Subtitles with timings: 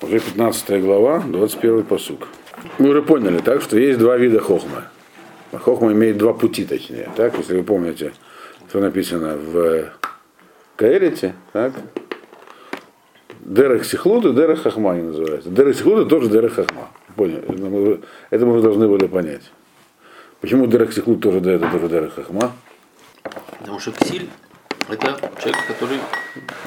[0.00, 2.28] Уже 15 глава, 21 посук.
[2.78, 4.84] Мы уже поняли, так, что есть два вида хохмы.
[5.52, 7.10] Хохма имеет два пути, точнее.
[7.16, 8.12] Так, если вы помните,
[8.68, 9.90] что написано в
[10.76, 11.72] Каэлите, так,
[13.40, 15.50] Дерех Сихлут и Дерех Хахма они называются.
[15.50, 16.90] Дерех Сихлут тоже Дерех Хахма.
[17.16, 18.00] Поняли?
[18.30, 19.50] Это мы уже должны были понять.
[20.40, 22.52] Почему Дерех Сихлут тоже это тоже Дерех Хахма?
[23.58, 24.28] Потому что Ксиль
[24.88, 25.98] это человек, который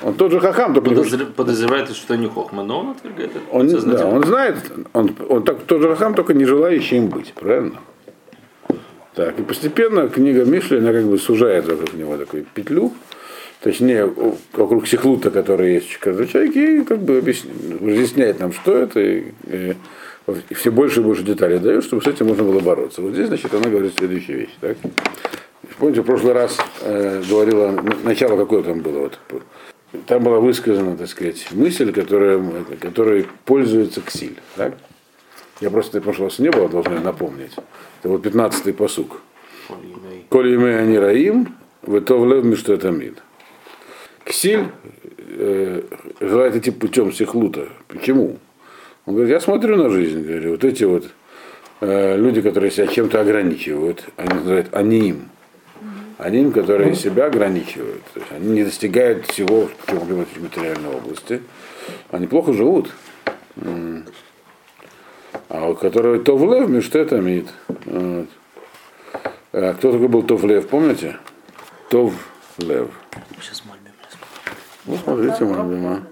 [0.03, 3.39] Он тот же Хахам, только подозр- подозревает, что не Хохма, но он отвергает это.
[3.51, 4.55] он, да, он знает,
[4.93, 7.79] он, он так, тот же Хахам, только не желающий им быть, правильно?
[9.15, 12.93] Так, и постепенно книга Мишли, она как бы сужает вокруг него такую петлю,
[13.61, 14.05] точнее,
[14.53, 18.99] вокруг Сихлута, который есть в каждом человеке, и как бы объясняет, разъясняет нам, что это,
[18.99, 19.75] и, и-
[20.49, 23.01] и все больше и больше деталей дает, чтобы с этим можно было бороться.
[23.01, 24.55] Вот здесь, значит, она говорит следующую вещь.
[24.61, 24.77] Так?
[25.81, 27.71] Помните, в прошлый раз э, говорила,
[28.03, 29.19] начало какое там было, вот,
[30.05, 32.39] там была высказана, так сказать, мысль, которая,
[32.79, 34.37] которой пользуется Ксиль.
[34.55, 34.77] Так?
[35.59, 37.53] Я просто, в прошлый раз не было, должен я напомнить.
[37.99, 39.21] Это вот 15-й посук.
[40.29, 43.17] Коли мы они раим, вы то влев что это мид.
[44.23, 44.67] Ксиль
[45.29, 45.81] э,
[46.19, 47.69] желает идти путем сихлута.
[47.87, 48.37] Почему?
[49.07, 51.09] Он говорит, я смотрю на жизнь, говорю, вот эти вот
[51.79, 55.31] э, люди, которые себя чем-то ограничивают, они называют аним.
[56.21, 58.03] Аним, которые себя ограничивают.
[58.13, 61.41] То есть они не достигают всего в какой-либо материальной области.
[62.11, 62.91] Они плохо живут.
[65.49, 67.47] А у которого Товлев, что это мид.
[67.85, 68.27] Вот.
[69.51, 71.17] А кто такой был Товлев, помните?
[71.89, 72.91] Товлев.
[73.39, 73.91] Сейчас мальбим.
[74.85, 76.03] Ну, смотрите, Мальбима.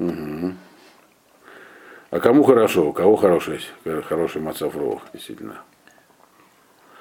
[0.00, 0.52] Угу.
[2.10, 2.88] А кому хорошо?
[2.88, 3.60] У кого хороший,
[4.08, 5.62] хороший мацафров, действительно?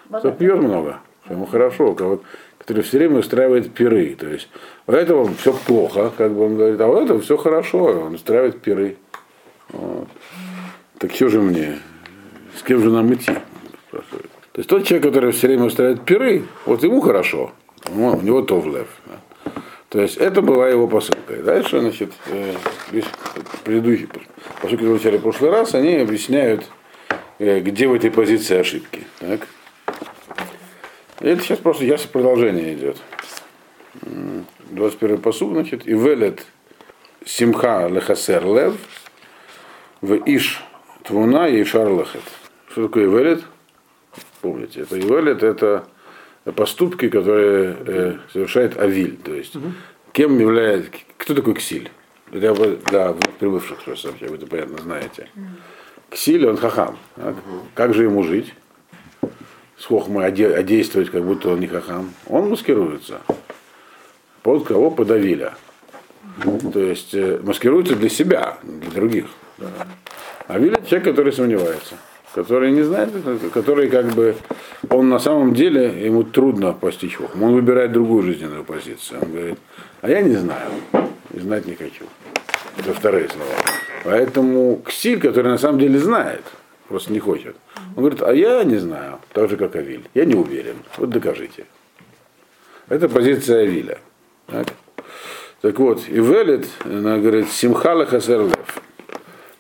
[0.10, 2.22] Кто пьет много, что ему хорошо, кого,
[2.58, 4.16] который все время устраивает пиры.
[4.16, 4.50] То есть
[4.88, 8.62] у этого все плохо, как бы он говорит, а у этого все хорошо, он устраивает
[8.62, 8.98] пиры.
[9.70, 10.08] Вот.
[11.00, 11.80] Так что же мне?
[12.58, 13.34] С кем же нам идти?
[13.92, 17.52] То есть тот человек, который все время устраивает пиры, вот ему хорошо.
[17.94, 18.88] Ну, у него товлев.
[19.06, 19.52] да.
[19.94, 21.36] То есть это была его посылка.
[21.36, 22.56] И дальше, значит, э,
[22.92, 23.06] весь
[23.64, 24.10] предыдущий,
[24.60, 26.64] поскольку мы в прошлый раз, они объясняют,
[27.38, 29.02] э, где в этой позиции ошибки.
[29.20, 29.42] Так?
[31.24, 32.98] Это сейчас просто ясно продолжение идет.
[34.02, 36.46] М, 21 посуд, значит, и велет
[37.26, 38.76] симха лехасер лев,
[40.02, 40.62] в иш
[41.04, 42.24] твуна и шар лехет.
[42.70, 43.42] Что такое велет?
[44.42, 45.88] Помните, это велет это
[46.58, 49.16] поступки, которые э, совершает Авиль.
[49.16, 49.54] То есть,
[50.12, 51.90] кем является, кто такой Ксиль?
[52.32, 55.30] Для, для прибывших просто вы это понятно знаете.
[56.10, 56.98] Ксиль, он хахам.
[57.16, 57.36] так?
[57.76, 58.54] Как же ему жить?
[59.78, 62.14] С хохмой, а, де- а действовать, как будто он не хахам?
[62.28, 63.22] Он маскируется.
[64.42, 64.92] Под кого?
[64.92, 65.54] Под Авиля.
[66.72, 69.26] То есть э, маскируется для себя, для других.
[70.48, 71.96] Авиль это человек, который сомневается
[72.34, 73.10] который не знает,
[73.54, 74.36] который как бы,
[74.90, 77.48] он на самом деле, ему трудно постичь хохму.
[77.48, 79.20] Он выбирает другую жизненную позицию.
[79.22, 79.60] Он говорит,
[80.02, 80.72] а я не знаю,
[81.32, 82.06] и знать не хочу.
[82.78, 83.52] Это вторые слова.
[84.04, 86.42] Поэтому Ксиль, который на самом деле знает,
[86.88, 87.56] просто не хочет,
[87.96, 91.66] он говорит, а я не знаю, так же как Авиль, я не уверен, вот докажите.
[92.90, 94.00] Это позиция Авиля.
[94.48, 94.68] Так,
[95.62, 98.82] так вот, и Велит, она говорит, Симхала Хасерлев.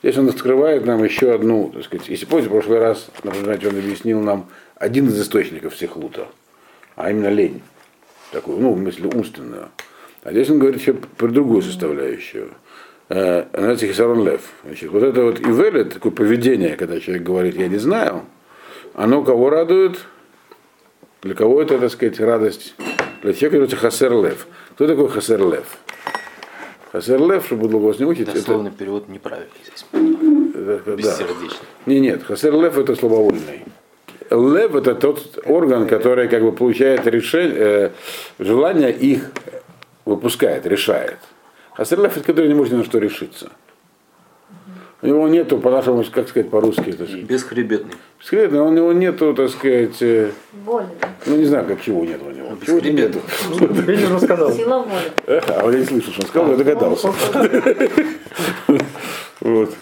[0.01, 3.79] Здесь он открывает нам еще одну, так сказать, если помните, в прошлый раз, например, он
[3.79, 6.28] объяснил нам один из источников всех лута,
[6.97, 7.61] а именно лень,
[8.34, 9.69] такую, ну, в смысле, умственную.
[10.23, 12.50] А здесь он говорит еще про другую составляющую.
[13.09, 14.41] Э, Знаете, Хисарон Лев.
[14.64, 18.24] Значит, вот это вот ивеле, такое поведение, когда человек говорит, я не знаю,
[18.94, 20.00] оно кого радует?
[21.22, 22.75] Для кого это, так сказать, радость?
[23.22, 24.47] Для человека это Хасер Лев.
[24.72, 25.78] Кто такой Хасер Лев?
[26.91, 29.85] Хасер Лев, чтобы было вас не учить, это, Дословный перевод неправильный здесь.
[30.56, 30.96] это- да.
[30.96, 31.68] Бессердечный.
[31.85, 33.64] Не, нет, хасер лев это слабовольный.
[34.30, 37.90] Лев это тот орган, который как бы получает решение, э,
[38.40, 39.31] желание их
[40.06, 41.18] выпускает, решает.
[41.78, 43.50] Лев это который не может ни на что решиться.
[45.01, 47.96] У него нету, по-нашему, как сказать по-русски, это же- Бесхребетный.
[48.22, 50.31] бесхребетно, у него нету, так сказать, э,
[50.64, 50.87] Воля.
[51.25, 52.58] ну не знаю, как чего нет у него.
[52.66, 53.20] Чего-то нету.
[53.85, 54.52] Бенин рассказал.
[54.53, 55.41] Сила воли.
[55.47, 57.11] А вот я не слышал, что он сказал, я догадался.
[59.41, 59.76] Вот.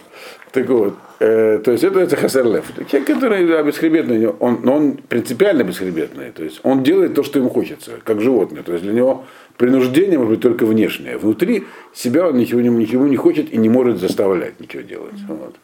[0.51, 2.65] Так вот, э, то есть это, это хасер лев.
[2.89, 6.31] Человек, который да, бесхребетный, он, но он принципиально бесхребетный.
[6.31, 8.63] То есть он делает то, что ему хочется, как животное.
[8.63, 9.23] То есть для него
[9.57, 11.17] принуждение может быть только внешнее.
[11.17, 11.63] Внутри
[11.93, 15.15] себя он ничего, не- ничего не хочет и не может заставлять ничего делать.
[15.27, 15.55] Вот.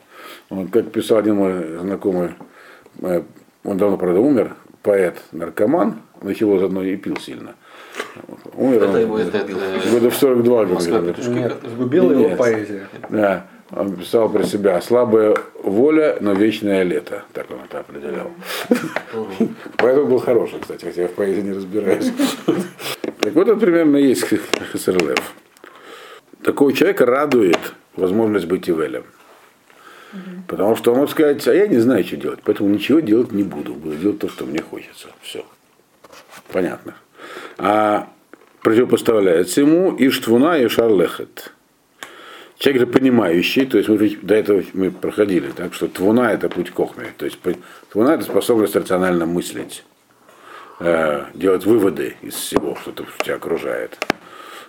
[0.50, 2.30] Вот, как писал один мой знакомый,
[3.02, 3.22] э,
[3.64, 7.56] он давно, правда, умер, поэт-наркоман, но его заодно и пил сильно.
[8.56, 9.46] Умер Это он его, это,
[9.92, 11.16] года в 42, Москва говорит.
[11.18, 11.38] петушки.
[11.38, 12.88] Нет, сгубила его поэзия.
[13.10, 13.48] Да.
[13.72, 17.24] Он писал про себя слабая воля, но вечное лето.
[17.34, 18.32] Так он это определял.
[19.78, 22.12] Поэтому был хороший, кстати, хотя я в поэзии не разбираюсь.
[23.20, 25.34] Так вот, это примерно есть ХСРЛФ.
[26.44, 27.60] Такого человека радует
[27.98, 29.04] возможность быть Ивелем.
[30.48, 33.44] Потому что он может сказать, а я не знаю, что делать, поэтому ничего делать не
[33.44, 33.74] буду.
[33.74, 35.10] Буду делать то, что мне хочется.
[35.22, 35.46] Все.
[36.54, 36.96] Понятно.
[37.58, 38.08] А
[38.62, 41.52] противопоставляется ему Иштвуна и Шарлехет.
[42.58, 46.72] Человек же понимающий, то есть мы до этого мы проходили, так что твуна это путь
[46.72, 47.38] кохмы, то есть
[47.92, 49.84] твуна это способность рационально мыслить,
[50.80, 52.92] э, делать выводы из всего, что
[53.24, 54.00] тебя окружает.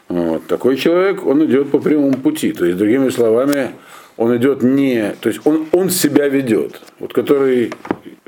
[0.09, 0.47] Вот.
[0.47, 3.73] Такой человек, он идет по прямому пути, то есть другими словами,
[4.19, 7.73] он идет не, то есть он, он себя ведет, вот который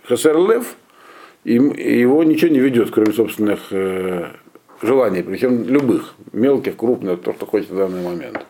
[0.04, 0.74] Хасер Лев,
[1.44, 4.26] его ничего не ведет, кроме собственных э,
[4.80, 8.46] желаний, причем любых, мелких, крупных, то, что хочет в данный момент.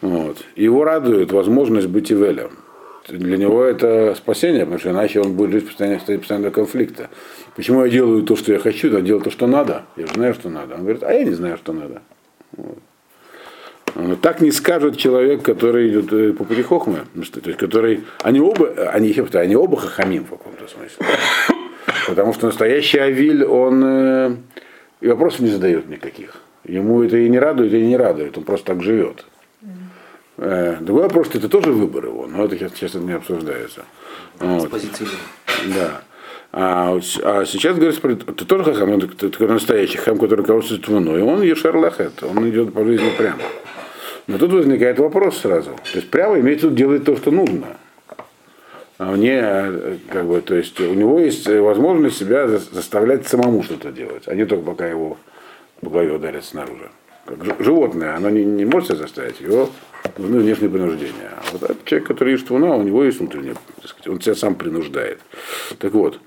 [0.00, 0.38] Вот.
[0.56, 2.50] Его радует возможность быть Ивелем.
[3.08, 7.08] Для него это спасение, потому что иначе он будет жить постоянно, стоит постоянно конфликта.
[7.54, 9.84] Почему я делаю то, что я хочу, я делаю то, что надо.
[9.96, 10.74] Я же знаю, что надо.
[10.74, 12.02] Он говорит, а я не знаю, что надо.
[12.56, 12.78] Вот.
[13.94, 18.40] Но так не скажет человек, который идет э, по пути хохмы, то есть который, они
[18.40, 21.06] оба, они, они оба хахамим в каком-то смысле.
[22.06, 24.36] Потому что настоящий Авиль, он э,
[25.00, 26.36] и вопросов не задает никаких.
[26.64, 29.24] Ему это и не радует, и не радует, он просто так живет.
[30.38, 33.84] Э, другой вопрос, это тоже выбор его, но это сейчас, это не обсуждается.
[34.38, 34.70] Вот.
[35.74, 36.02] Да.
[36.52, 38.00] А, а сейчас говорится,
[38.32, 42.84] ты тоже хахам, ты, ты настоящий хам, который руководствует твуной, он ешарлахет, он идет по
[42.84, 43.40] жизни прямо.
[44.26, 45.70] Но тут возникает вопрос сразу.
[45.70, 47.76] То есть прямо имеется в виду делать то, что нужно.
[48.98, 54.24] А мне, как бы, то есть у него есть возможность себя заставлять самому что-то делать,
[54.26, 55.18] а не только пока его
[55.80, 56.90] по голове ударят снаружи.
[57.26, 59.68] Как животное, оно не, не может себя заставить, его
[60.16, 61.30] нужны внешние принуждения.
[61.36, 64.34] А вот этот человек, который ищет луна, у него есть внутреннее, так сказать, он себя
[64.36, 65.18] сам принуждает.
[65.78, 66.20] Так вот,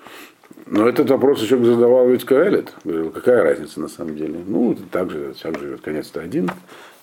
[0.65, 2.73] но этот вопрос еще задавал ведь Каэлит.
[2.83, 4.39] Говорил, какая разница на самом деле?
[4.45, 6.51] Ну, так же, так живет, конец-то один.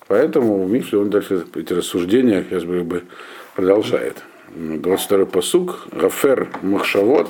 [0.07, 3.03] Поэтому Мишли, он дальше эти рассуждения, сейчас бы, бы
[3.55, 4.23] продолжает.
[4.55, 5.87] 22-й посук.
[5.91, 7.29] Гафер Махшавот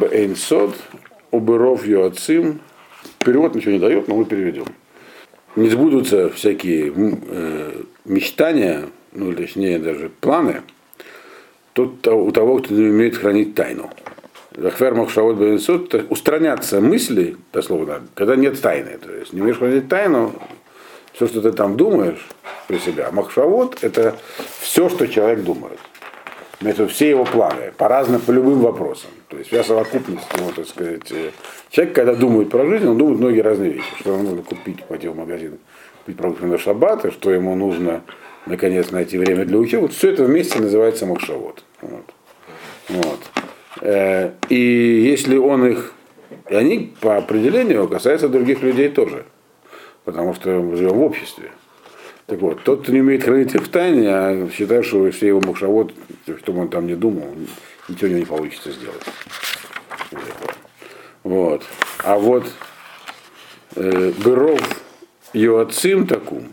[0.00, 0.74] Бейнсод
[1.30, 2.60] Убыров Йоацим.
[3.18, 4.66] Перевод ничего не дает, но мы переведем
[5.56, 10.62] не сбудутся всякие э, мечтания, ну, точнее даже планы,
[11.72, 13.90] тот у того, кто не умеет хранить тайну.
[14.56, 18.98] Захвер Махшавод Бенсот, устраняться мысли, дословно, когда нет тайны.
[18.98, 20.32] То есть не умеешь хранить тайну,
[21.12, 22.24] все, что ты там думаешь
[22.68, 23.10] при себя.
[23.10, 24.16] Махшавод это
[24.60, 25.78] все, что человек думает.
[26.60, 29.10] Это все его планы, по разным, по любым вопросам.
[29.34, 31.30] То есть вся совокупность, ну, так сказать, э,
[31.70, 35.08] человек, когда думает про жизнь, он думает многие разные вещи, что ему нужно купить, пойти
[35.08, 35.58] в магазин,
[35.98, 38.04] купить продукты на шаббат, и что ему нужно,
[38.46, 39.88] наконец, найти время для учебы.
[39.88, 41.64] Вот все это вместе называется махшавод.
[41.80, 42.04] Вот.
[42.90, 43.20] Вот.
[43.80, 45.94] Э, и если он их,
[46.48, 49.24] и они по определению касаются других людей тоже,
[50.04, 51.50] потому что мы живем в обществе.
[52.26, 55.40] Так вот, тот, кто не умеет хранить их в тайне, а считает, что все его
[55.40, 55.92] махшавод,
[56.38, 57.28] что бы он там не думал,
[57.88, 59.02] ничего у него не получится сделать.
[61.22, 61.62] Вот.
[62.02, 62.46] А вот
[63.76, 64.60] э, Быров
[65.34, 66.52] Йоацим такум,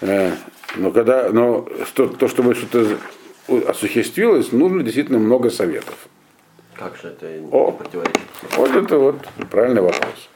[0.00, 0.32] э,
[0.76, 2.98] но когда, но что, то, чтобы что-то
[3.68, 6.08] осуществилось, нужно действительно много советов.
[6.74, 8.20] Как же это О, противоречит?
[8.56, 9.16] Вот это вот
[9.50, 10.28] правильный вопрос.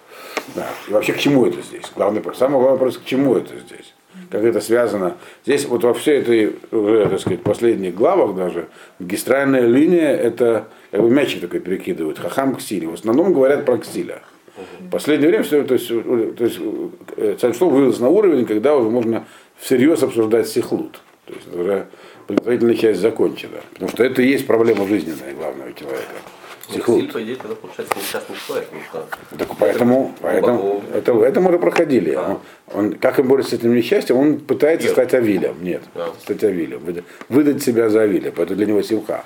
[0.55, 0.69] Да.
[0.89, 1.85] И вообще к чему это здесь?
[1.95, 3.92] Главный, самый главный вопрос, к чему это здесь?
[4.31, 5.17] Как это связано.
[5.45, 11.03] Здесь вот во всей этой, уже, так сказать, последних главах даже, магистральная линия, это как
[11.03, 12.87] бы мячик такой перекидывают, хахам ксили.
[12.87, 14.23] В основном говорят про ксиля.
[14.81, 16.59] В последнее время все, то есть, то есть
[17.17, 19.27] э, Царство вывелось на уровень, когда уже можно
[19.59, 21.01] всерьез обсуждать сихлут.
[21.27, 21.87] То есть уже
[22.27, 23.61] подготовительная часть закончена.
[23.73, 26.15] Потому что это и есть проблема жизненная главного человека.
[26.73, 27.13] Сихлут.
[27.13, 28.69] по идее, тогда получается несчастный человек.
[29.39, 32.13] Так поэтому, поэтому это, это мы проходили.
[32.13, 32.29] Да.
[32.29, 34.93] Он, он, как он борется с этим несчастьем, он пытается Нет.
[34.93, 35.57] стать Авилем.
[35.63, 36.09] Нет, да.
[36.21, 36.81] стать Авилем.
[36.81, 38.33] Выдать, выдать себя за Авиля.
[38.35, 39.25] Поэтому для него симха.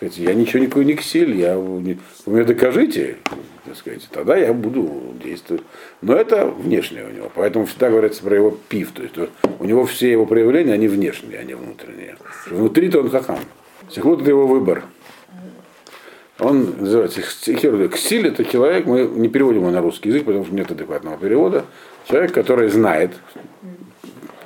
[0.00, 3.16] Я ничего никакой не ксиль, я, вы мне докажите,
[3.64, 5.62] так сказать, тогда я буду действовать.
[6.02, 7.32] Но это внешнее у него.
[7.34, 8.92] Поэтому всегда говорится про его пив.
[8.92, 9.14] То есть
[9.58, 12.16] у него все его проявления, они внешние, а не внутренние.
[12.46, 13.40] Внутри-то он хахам.
[13.90, 14.84] Сихлут это его выбор.
[16.40, 17.94] Он называется Хердук.
[17.94, 21.64] Ксиль это человек, мы не переводим его на русский язык, потому что нет адекватного перевода.
[22.08, 23.10] Человек, который знает,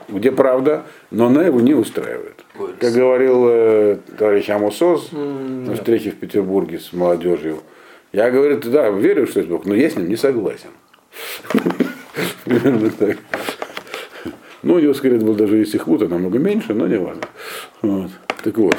[0.08, 2.44] где правда, но она его не устраивает.
[2.78, 7.60] Как говорил э, товарищ Амосоз mm, на встрече в Петербурге с молодежью,
[8.12, 10.70] я говорю, да, верю, что есть Бог, но я с ним не согласен.
[14.64, 17.22] Ну, у него, скорее, был даже если хмута, намного меньше, но не важно.
[17.82, 18.10] Вот.
[18.44, 18.76] Так вот.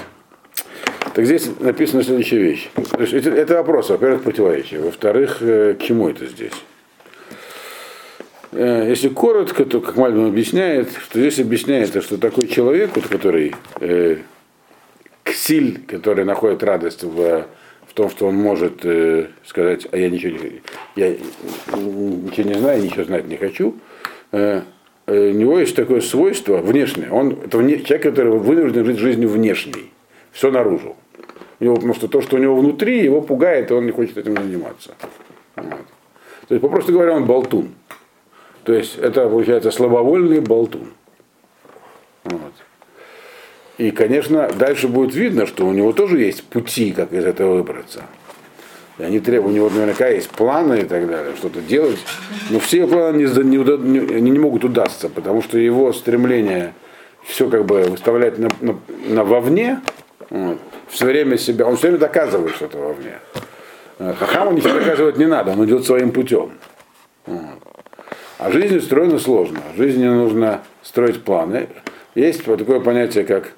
[1.14, 2.70] Так здесь написана следующая вещь.
[2.74, 4.80] То есть это, это вопрос, во-первых, противоречие.
[4.80, 6.54] Во-вторых, э, к чему это здесь?
[8.52, 13.54] Э, если коротко, то, как Мальбин объясняет, что здесь объясняется, что такой человек, вот, который
[13.80, 14.18] э,
[15.24, 17.46] ксиль, который находит радость в,
[17.86, 20.62] в том, что он может э, сказать, а я ничего, не,
[20.96, 23.76] я ничего не знаю, ничего знать не хочу,
[24.32, 24.62] э,
[25.06, 27.12] э, у него есть такое свойство внешнее.
[27.12, 29.92] Он это вне, человек, который вынужден жить жизнью внешней,
[30.32, 30.96] все наружу.
[31.64, 34.36] Него, потому что то, что у него внутри, его пугает, и он не хочет этим
[34.36, 34.96] заниматься.
[35.56, 35.86] Вот.
[36.48, 37.70] То есть, попросту говоря, он болтун.
[38.66, 40.90] То есть это получается слабовольный болтун.
[42.26, 42.54] Вот.
[43.78, 48.04] И, конечно, дальше будет видно, что у него тоже есть пути, как из этого выбраться.
[48.98, 52.00] И они требуют, у него наверняка есть планы и так далее, что-то делать.
[52.50, 56.74] Но все его планы не, не, не, не могут удастся, потому что его стремление
[57.24, 59.80] все как бы выставлять на, на, на вовне,
[60.30, 60.60] вот,
[60.94, 63.20] все время себя, он все время доказывает что-то вовне.
[63.98, 66.52] Хахаму ничего доказывать не надо, он идет своим путем.
[67.26, 69.60] А жизнь устроена сложно.
[69.78, 71.70] Жизни нужно строить планы.
[72.16, 73.54] Есть вот такое понятие, как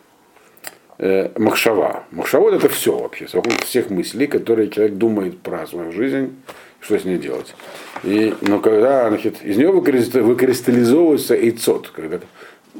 [1.00, 2.04] э, махшава.
[2.12, 6.36] Махшавод это все вообще, совокупность всех мыслей, которые человек думает про свою жизнь,
[6.80, 7.56] что с ней делать.
[8.04, 12.20] И, но когда значит, из него выкристаллизовывается эйцот, когда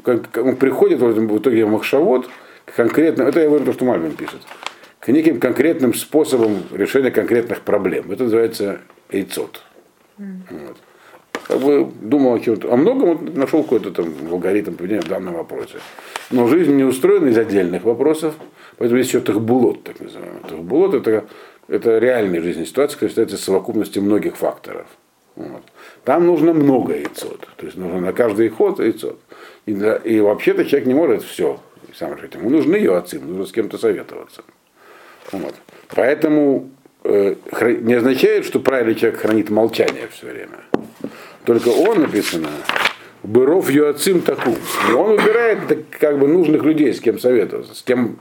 [0.04, 2.28] как, он приходит в итоге махшавод,
[2.74, 4.40] конкретно, это я говорю то, что Мальвин пишет,
[5.00, 8.10] к неким конкретным способам решения конкретных проблем.
[8.10, 8.80] Это называется
[9.10, 9.62] эйцот.
[10.18, 10.66] Mm.
[10.68, 10.76] Вот
[11.46, 15.34] как бы думал о чем-то, о многом вот нашел какой-то там алгоритм поведения в данном
[15.34, 15.78] вопросе.
[16.30, 18.34] Но жизнь не устроена из отдельных вопросов,
[18.78, 20.40] поэтому есть еще тахбулот, так называемый.
[20.48, 21.26] Тахбулот это,
[21.68, 24.86] это реальная жизненная ситуация, которая является совокупностью многих факторов.
[25.36, 25.62] Вот.
[26.04, 29.20] Там нужно много яйцот, то есть нужно на каждый ход яйцот.
[29.66, 31.60] И, да, и вообще-то человек не может все
[31.98, 32.34] сам решить.
[32.34, 34.42] Ему нужны ее отцы, нужно с кем-то советоваться.
[35.32, 35.54] Вот.
[35.94, 36.70] Поэтому
[37.04, 37.34] э,
[37.80, 40.58] не означает, что правильный человек хранит молчание все время.
[41.44, 42.48] Только он написано,
[43.22, 44.54] Быров Юацим Таку.
[44.94, 48.18] Он выбирает как бы нужных людей, с кем советоваться, с кем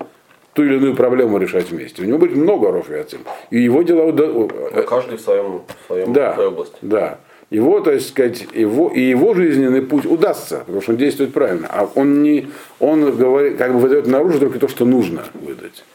[0.53, 2.01] ту или иную проблему решать вместе.
[2.01, 3.19] У него будет много Ров Юацим.
[3.49, 4.11] И его дела...
[4.11, 4.49] Ну,
[4.87, 6.77] каждый в своем, в своем да, в своей области.
[6.81, 7.19] Да.
[7.55, 11.67] Его, так сказать, его, и его жизненный путь удастся, потому что он действует правильно.
[11.69, 15.85] А он не, он говорит, как бы выдает наружу только то, что нужно выдать.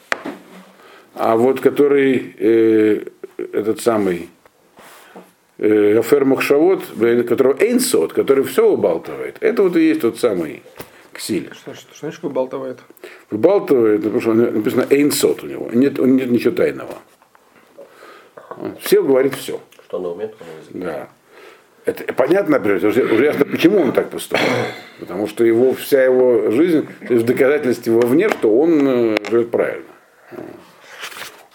[1.15, 3.01] А вот который э,
[3.53, 4.31] этот самый
[5.59, 6.83] Афер Махшавод,
[7.29, 10.63] которого Эйнсот, который все убалтывает, это вот и есть тот самый
[11.13, 11.51] ксиль.
[11.53, 12.79] Что, что, что значит выбалтывает?
[13.31, 16.95] Выбалтывает, потому что написано Эйнсот у него, нет, он нет ничего тайного.
[18.81, 19.61] Все говорит все.
[19.85, 21.11] Что он умеет, он Да.
[21.91, 24.49] Это понятно, например, уже, уже ясно, почему он так поступает.
[25.01, 29.51] Потому что его, вся его жизнь, то есть в доказательстве вовне, что он э, живет
[29.51, 29.85] правильно.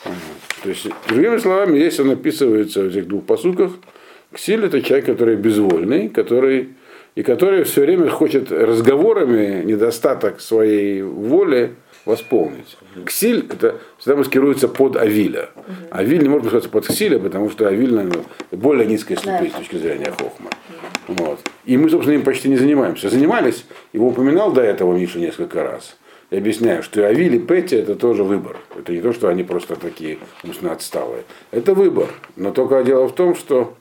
[0.03, 3.71] То есть, другими словами, здесь он описывается в этих двух посуках,
[4.33, 6.69] Ксиль это человек, который безвольный, который,
[7.15, 11.75] и который все время хочет разговорами недостаток своей воли
[12.05, 12.77] восполнить.
[13.05, 15.49] Ксиль это всегда маскируется под Авиля.
[15.91, 19.77] Авиль не может маскироваться под Ксиля, потому что Авиль наверное, более низкая ступень с точки
[19.77, 20.49] зрения Хохма.
[21.07, 21.39] Вот.
[21.65, 23.09] И мы, собственно, им почти не занимаемся.
[23.09, 25.97] Занимались, его упоминал до этого Миша несколько раз.
[26.31, 28.57] Я объясняю, что Авиль и Петти это тоже выбор.
[28.77, 31.23] Это не то, что они просто такие умственно отсталые.
[31.51, 32.09] Это выбор.
[32.35, 33.75] Но только дело в том, что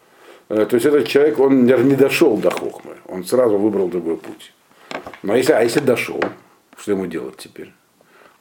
[0.48, 4.52] Э, то есть этот человек, он не дошел до хохмы, он сразу выбрал другой путь.
[5.22, 6.22] Но если, а если дошел,
[6.76, 7.72] что ему делать теперь?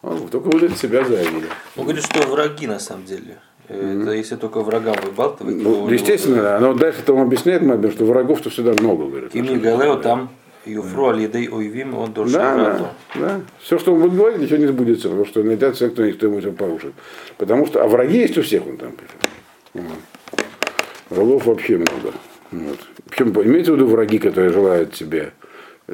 [0.03, 1.47] Он только выдает себя за Авиля.
[1.77, 3.37] Он говорит, что враги на самом деле.
[3.69, 4.01] Mm-hmm.
[4.01, 5.55] Это если только врагам выбалтывать.
[5.55, 6.59] Ну, естественно, да.
[6.59, 9.31] Но дальше там объясняет Мабин, что врагов-то всегда много, говорит.
[9.31, 10.29] Кимни Галео там
[10.65, 13.41] Юфру Алидей Ойвим, он должен да, да, да.
[13.61, 16.93] Все, что он будет говорить, ничего не сбудется, потому что найдется кто никто ему порушит.
[17.37, 19.87] Потому что, а враги есть у всех, он там пишет.
[21.09, 22.13] Врагов вообще много.
[22.51, 22.79] Вот.
[23.09, 25.31] Причем имеется в виду враги, которые желают тебе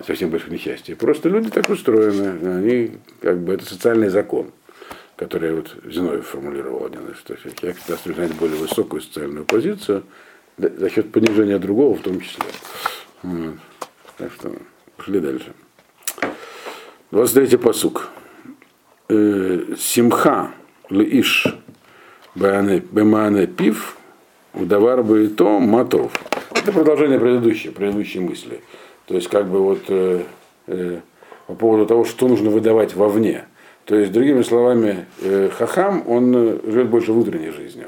[0.06, 0.96] совсем большого несчастья.
[0.96, 2.58] Просто люди так устроены.
[2.58, 2.92] Они,
[3.22, 4.52] как бы, это социальный закон,
[5.16, 10.04] который вот Зиновьев формулировал один что человек всегда занять более высокую социальную позицию
[10.58, 12.44] за счет понижения другого в том числе.
[13.24, 13.56] Вот.
[14.18, 14.52] Так что
[14.98, 15.54] пошли дальше.
[17.12, 18.10] 23-й посук.
[19.08, 20.52] Э, Симха
[20.90, 21.48] лиш
[22.36, 23.98] бемане пив
[24.54, 26.12] Удавар бы то матов.
[26.52, 28.62] Это продолжение предыдущей, предыдущей мысли.
[29.10, 30.22] То есть, как бы вот э,
[30.68, 31.00] э,
[31.48, 33.46] по поводу того, что нужно выдавать вовне.
[33.86, 37.88] То есть, другими словами, э, хахам, он э, живет больше внутренней жизнью.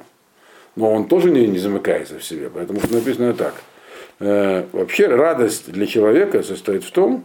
[0.75, 2.49] Но он тоже не, не замыкается в себе.
[2.51, 3.53] Поэтому написано так.
[4.19, 7.23] Э, вообще радость для человека состоит в том,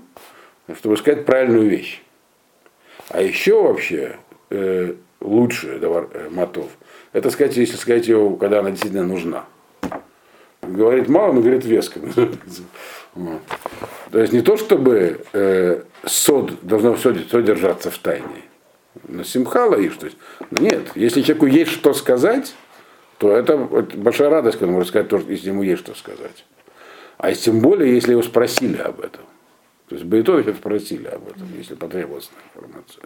[0.78, 2.02] чтобы сказать правильную вещь.
[3.08, 4.16] А еще вообще
[4.50, 6.68] э, лучше товар, э, мотов,
[7.14, 9.46] это сказать, если сказать его, когда она действительно нужна.
[10.66, 12.00] Говорит мало, но говорит веско.
[14.10, 18.42] То есть не то, чтобы э, сод должно все, все держаться в тайне.
[19.08, 20.08] На симхала и что
[20.50, 22.54] Нет, если человеку есть что сказать,
[23.18, 26.44] то это, большая радость, когда можно сказать, то, если ему есть что сказать.
[27.18, 29.22] А тем более, если его спросили об этом.
[29.88, 33.04] То есть Бейтовича спросили об этом, если потребовалась информация.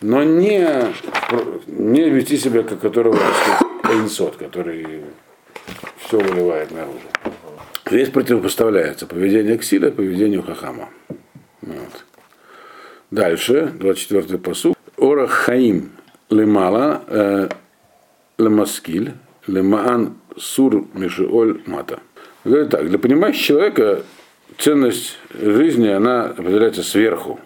[0.00, 0.68] Но не,
[1.66, 3.16] не вести себя, как которого
[3.92, 5.04] инсот, который
[5.98, 6.98] все выливает наружу.
[7.86, 10.88] Здесь противопоставляется поведение Ксиля поведению Хахама.
[11.60, 12.04] Вот.
[13.10, 14.76] Дальше, 24-й посуд.
[14.96, 15.92] Ора Хаим
[16.30, 17.48] лемала э,
[18.38, 19.12] лемаскиль
[19.46, 22.00] лемаан сур мишеоль мата.
[22.44, 24.02] Говорит так, для понимающего человека
[24.58, 27.40] ценность жизни, она определяется сверху.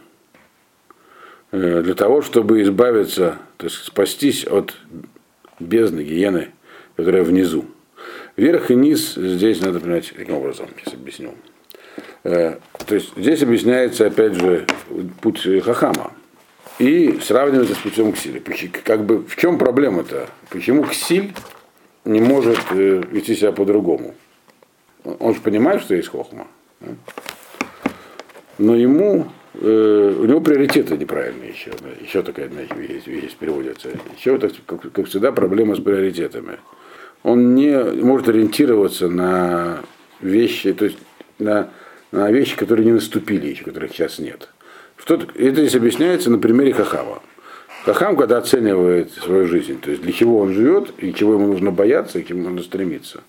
[1.52, 4.74] Э, для того, чтобы избавиться, то есть спастись от
[5.58, 6.50] бездны, гиены,
[6.96, 7.66] которая внизу.
[8.36, 11.34] Верх и низ здесь надо понимать каким образом, сейчас объясню.
[12.24, 14.66] Э, то есть здесь объясняется, опять же,
[15.22, 16.12] путь Хахама.
[16.78, 18.42] И сравнивается с путем Ксиля.
[18.84, 20.28] Как бы, в чем проблема-то?
[20.50, 21.32] Почему Ксиль
[22.04, 24.14] не может э, вести себя по-другому?
[25.04, 26.46] Он же понимает, что есть Хохма.
[28.58, 31.70] Но ему, э, у него приоритеты неправильные еще.
[32.02, 33.88] Еще такая одна вещь, вещь переводится.
[34.18, 36.58] Еще, как, как всегда, проблема с приоритетами.
[37.26, 39.80] Он не может ориентироваться на
[40.20, 40.96] вещи, то есть
[41.40, 41.70] на,
[42.12, 44.48] на вещи, которые не наступили еще, которых сейчас нет.
[44.96, 47.20] Что это здесь объясняется на примере Хахама.
[47.84, 51.72] Хахам, когда оценивает свою жизнь, то есть для чего он живет, и чего ему нужно
[51.72, 53.24] бояться, и к чему нужно стремиться,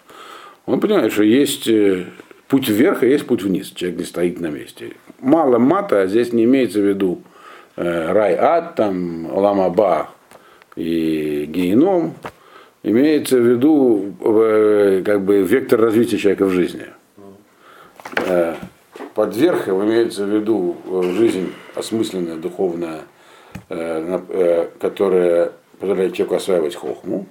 [0.68, 2.06] он понимает, что есть э,
[2.50, 3.72] путь вверх и есть путь вниз.
[3.72, 4.94] Человек не стоит на месте.
[5.22, 7.24] Мало мата, а здесь не имеется в виду
[7.76, 10.12] э, рай-ад, там, ламаба
[10.76, 12.14] и геном.
[12.88, 16.86] Имеется в виду э, как бы вектор развития человека в жизни.
[18.26, 18.56] Э,
[19.14, 23.02] под верхом имеется в виду э, жизнь осмысленная, духовная,
[24.80, 27.26] которая позволяет человеку осваивать хохму.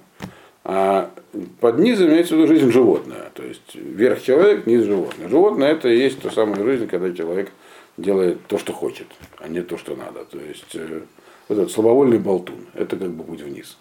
[0.63, 1.09] А
[1.59, 3.31] под низом имеется в виду жизнь животное.
[3.33, 5.27] То есть верх человек, низ животное.
[5.27, 7.49] Животное это и есть то самая жизнь, когда человек
[7.97, 9.07] делает то, что хочет,
[9.39, 10.23] а не то, что надо.
[10.25, 10.77] То есть
[11.47, 13.75] вот этот слабовольный болтун, это как бы путь вниз.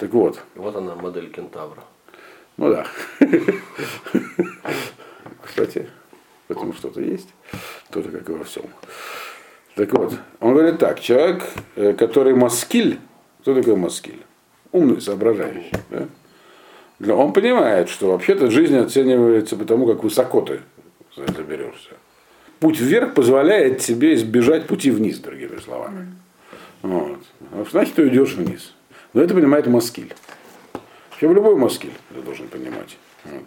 [0.00, 0.40] Так вот.
[0.54, 1.84] Вот она, модель кентавра.
[2.56, 2.86] Ну да.
[5.44, 5.90] Кстати,
[6.48, 7.28] в этом что-то есть.
[7.90, 8.64] Тоже как и во всем.
[9.74, 11.44] Так вот, он говорит так, человек,
[11.76, 12.98] э, который маскиль,
[13.40, 14.24] кто такой маскиль?
[14.72, 15.70] умный, соображающий.
[15.90, 17.14] Да?
[17.14, 20.60] Он понимает, что вообще-то жизнь оценивается по тому, как высоко ты
[21.14, 21.90] заберешься.
[22.58, 26.14] Путь вверх позволяет тебе избежать пути вниз, другими словами.
[26.82, 27.18] Вот.
[27.52, 28.74] А значит, ты уйдешь вниз.
[29.12, 30.12] Но это понимает Маскиль.
[31.10, 32.96] Вообще любой Маскиль это должен понимать.
[33.24, 33.44] Вот.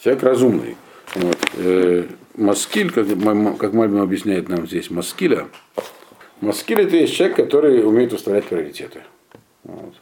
[0.00, 0.76] Человек разумный.
[1.14, 1.38] Вот.
[1.56, 3.06] Э, маскиль, как,
[3.58, 5.48] как Мальбин объясняет нам здесь, Маскиля.
[6.40, 9.02] Маскиль это есть человек, который умеет устранять приоритеты.
[9.62, 9.94] Вот.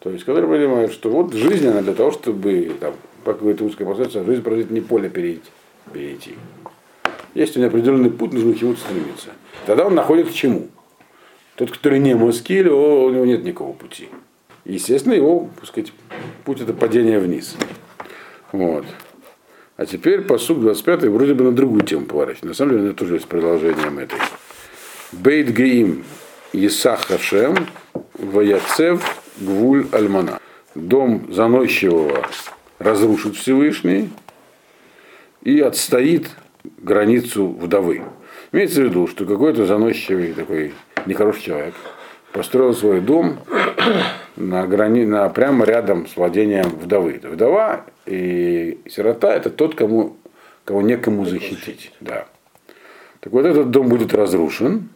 [0.00, 3.86] То есть, который понимает, что вот жизнь, она для того, чтобы, там, как говорит русская
[3.86, 5.50] пословица, жизнь прожить не поле перейти.
[5.92, 6.34] перейти.
[7.32, 9.30] Есть у него определенный путь, нужно к чему-то стремиться.
[9.66, 10.68] Тогда он находит к чему.
[11.56, 14.08] Тот, который не маскиль, у него нет никакого пути.
[14.64, 15.92] Естественно, его, так сказать,
[16.44, 17.56] путь это падение вниз.
[18.50, 18.84] Вот.
[19.76, 22.44] А теперь посуд 25 вроде бы на другую тему поворачивает.
[22.44, 24.18] На самом деле, это тоже есть продолжением этой.
[25.12, 26.04] Бейт Геим
[26.52, 27.66] Исах Хашем
[28.14, 30.40] Ваяцев Гвуль Альмана.
[30.74, 32.26] Дом заносчивого
[32.78, 34.10] разрушит Всевышний
[35.42, 36.30] и отстоит
[36.78, 38.02] границу вдовы.
[38.52, 40.72] Имеется в виду, что какой-то заносчивый такой
[41.06, 41.74] нехороший человек
[42.32, 43.38] построил свой дом
[44.36, 45.04] на грани...
[45.04, 47.20] на, прямо рядом с владением вдовы.
[47.22, 50.16] Вдова и сирота это тот, кому,
[50.64, 51.92] кого некому защитить.
[52.00, 52.26] Да.
[53.20, 54.88] Так вот этот дом будет разрушен,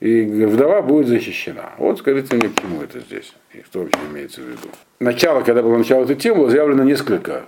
[0.00, 1.72] и вдова будет защищена.
[1.78, 4.68] Вот скажите мне, к чему это здесь, и что вообще имеется в виду.
[4.98, 7.44] Начало, когда было начало этой темы, было заявлено несколько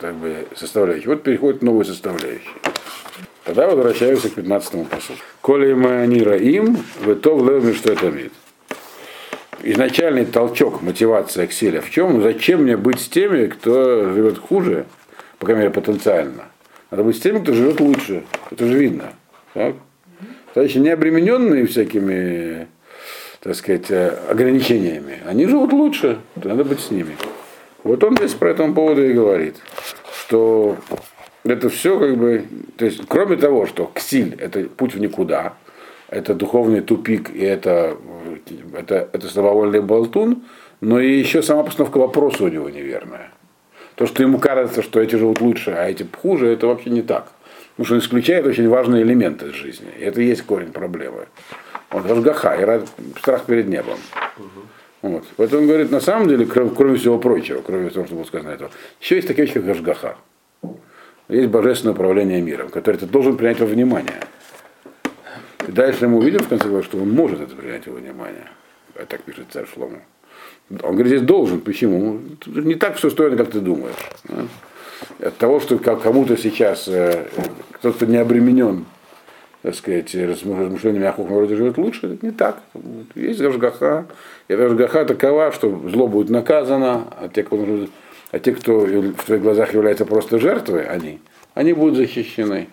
[0.00, 1.06] как бы, составляющих.
[1.06, 2.54] Вот переходит новые составляющие.
[3.46, 5.20] Тогда возвращаемся к 15-му посуду.
[5.40, 8.32] Коли манира им, в то в что это имеет.
[9.62, 12.22] Изначальный толчок, мотивация Акселя в чем?
[12.22, 14.86] Зачем мне быть с теми, кто живет хуже,
[15.38, 16.46] по крайней мере потенциально?
[16.90, 18.24] Надо быть с теми, кто живет лучше.
[18.50, 19.12] Это же видно.
[19.54, 19.76] Так?
[20.52, 22.66] товарищи, не обремененные всякими,
[23.40, 23.90] так сказать,
[24.28, 27.16] ограничениями, они живут лучше, надо быть с ними.
[27.84, 29.56] Вот он здесь по этому поводу и говорит,
[30.12, 30.76] что
[31.50, 32.44] это все как бы,
[32.76, 35.54] то есть, кроме того, что ксиль это путь в никуда,
[36.08, 37.96] это духовный тупик, и это,
[38.74, 40.44] это, это слабовольный болтун,
[40.80, 43.30] но и еще сама постановка вопроса у него неверная.
[43.96, 47.32] То, что ему кажется, что эти живут лучше, а эти хуже, это вообще не так.
[47.70, 49.88] Потому что он исключает очень важные элементы из жизни.
[49.98, 51.26] И это и есть корень проблемы.
[51.90, 53.98] Он Рашгаха, и страх перед небом.
[55.02, 55.24] Вот.
[55.36, 58.50] Поэтому он говорит, на самом деле, кроме, кроме всего прочего, кроме того, что было сказано
[58.50, 60.16] этого, еще есть такие вещи, как Гашгаха.
[61.28, 64.20] Есть божественное управление миром, которое ты должен принять во внимание.
[65.66, 68.46] И дальше мы увидим, в конце концов, что он может это принять во внимание.
[69.08, 69.98] Так пишет царь Шлому.
[70.70, 71.60] Он говорит, здесь должен.
[71.60, 72.20] Почему?
[72.46, 73.96] Не так все устроено, как ты думаешь.
[74.24, 75.28] Да?
[75.28, 77.26] От того, что кому-то сейчас э,
[77.72, 78.86] кто-то не обременен
[79.66, 82.60] так сказать, размышлениями о каком народе живет лучше, это не так.
[83.16, 84.06] Есть Гашгаха,
[84.46, 87.88] и Гашгаха такова, что зло будет наказано, а те, кто,
[88.30, 91.20] а те, кто в твоих глазах является просто жертвой, они,
[91.54, 92.68] они будут защищены.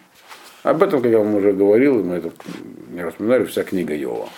[0.64, 2.32] Об этом, как я вам уже говорил, мы это
[2.90, 4.30] не распоминали, вся книга Йова.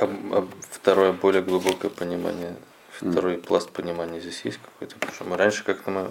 [0.00, 2.54] А, а второе, более глубокое понимание,
[2.90, 3.46] второй mm.
[3.46, 4.94] пласт понимания здесь есть какой-то?
[4.96, 6.06] Потому что мы раньше как-то мы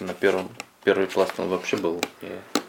[0.00, 0.48] на первом,
[0.82, 2.00] первый пласт он вообще был.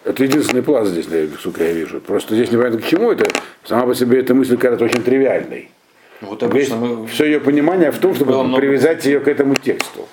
[0.04, 1.08] Это единственный пласт здесь,
[1.39, 2.02] сука, я вижу.
[2.02, 3.32] Просто здесь непонятно к чему это.
[3.63, 5.72] Сама по себе эта мысль кажется очень тривиальной.
[6.19, 7.08] Вот обычно мы...
[7.08, 8.62] Все ее понимание в том, чтобы много...
[8.62, 10.08] привязать ее к этому тексту.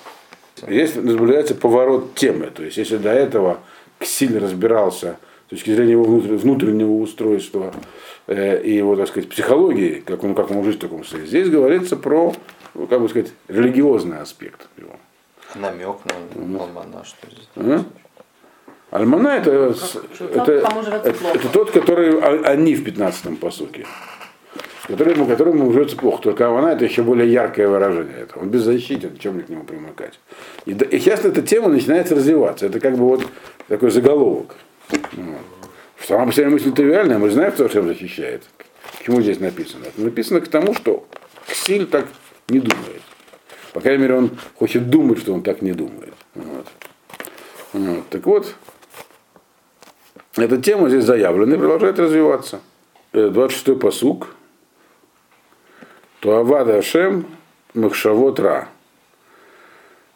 [0.68, 2.50] Здесь наблюдается поворот темы.
[2.54, 3.60] То есть, если до этого
[3.98, 7.72] Ксиль разбирался с точки зрения его внутреннего устройства
[8.26, 11.48] э, и его, так сказать, психологии, как он, как он жить в таком состоянии, здесь
[11.48, 12.34] говорится про,
[12.88, 14.96] как бы сказать, религиозный аспект его.
[15.56, 17.48] Намек на Ламана, что здесь.
[17.56, 17.84] А?
[18.90, 19.74] Альмана это,
[20.18, 23.86] это, это, это тот, который они в 15-м посуке.
[24.90, 26.22] Которому, которому живется плохо.
[26.22, 28.42] Только Авана это еще более яркое выражение этого.
[28.42, 30.18] Он беззащитен, чем к нему примыкать.
[30.66, 32.66] И, и сейчас эта тема начинает развиваться.
[32.66, 33.24] Это как бы вот
[33.68, 34.56] такой заголовок.
[34.90, 35.06] Вот.
[36.06, 38.42] Сама по себе мысль тривиальная, мы знаем, кто всем защищает.
[38.98, 39.84] К чему здесь написано?
[39.84, 41.06] Это написано к тому, что
[41.46, 42.06] Ксиль так
[42.48, 43.02] не думает.
[43.72, 46.14] По крайней мере, он хочет думать, что он так не думает.
[46.34, 46.66] Вот.
[47.72, 48.08] Вот.
[48.08, 48.54] Так вот,
[50.36, 52.60] эта тема здесь заявлена и продолжает развиваться.
[53.12, 53.76] 26-й
[56.20, 56.22] посук.
[56.22, 57.26] Туавада Ашем
[57.74, 58.68] Махшавот Ра.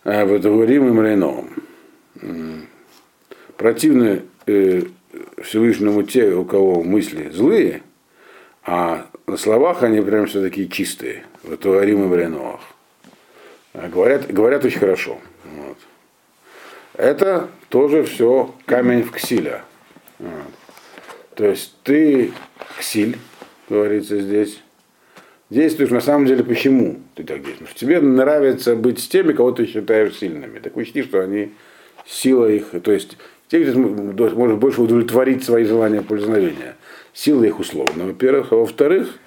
[0.05, 2.69] Ватаварим им Рейновым.
[3.57, 4.83] Противны э,
[5.43, 7.83] Всевышнему те, у кого мысли злые,
[8.64, 11.25] а на словах они прям все такие чистые.
[11.43, 12.61] Ватаварим им Рейновых.
[13.73, 15.19] Говорят, говорят очень хорошо.
[15.45, 15.79] Вот.
[16.95, 19.64] Это тоже все камень в ксиля.
[21.35, 22.33] То есть ты
[22.79, 23.19] ксиль,
[23.69, 24.63] говорится здесь,
[25.50, 27.74] действуешь на самом деле почему ты так действуешь.
[27.74, 30.59] Тебе нравится быть с теми, кого ты считаешь сильными.
[30.59, 31.52] Так учти, что они
[32.07, 33.16] сила их, то есть
[33.48, 36.76] те, кто может больше удовлетворить свои желания пользования.
[37.12, 38.52] Сила их условно, во-первых.
[38.52, 39.18] А во-вторых,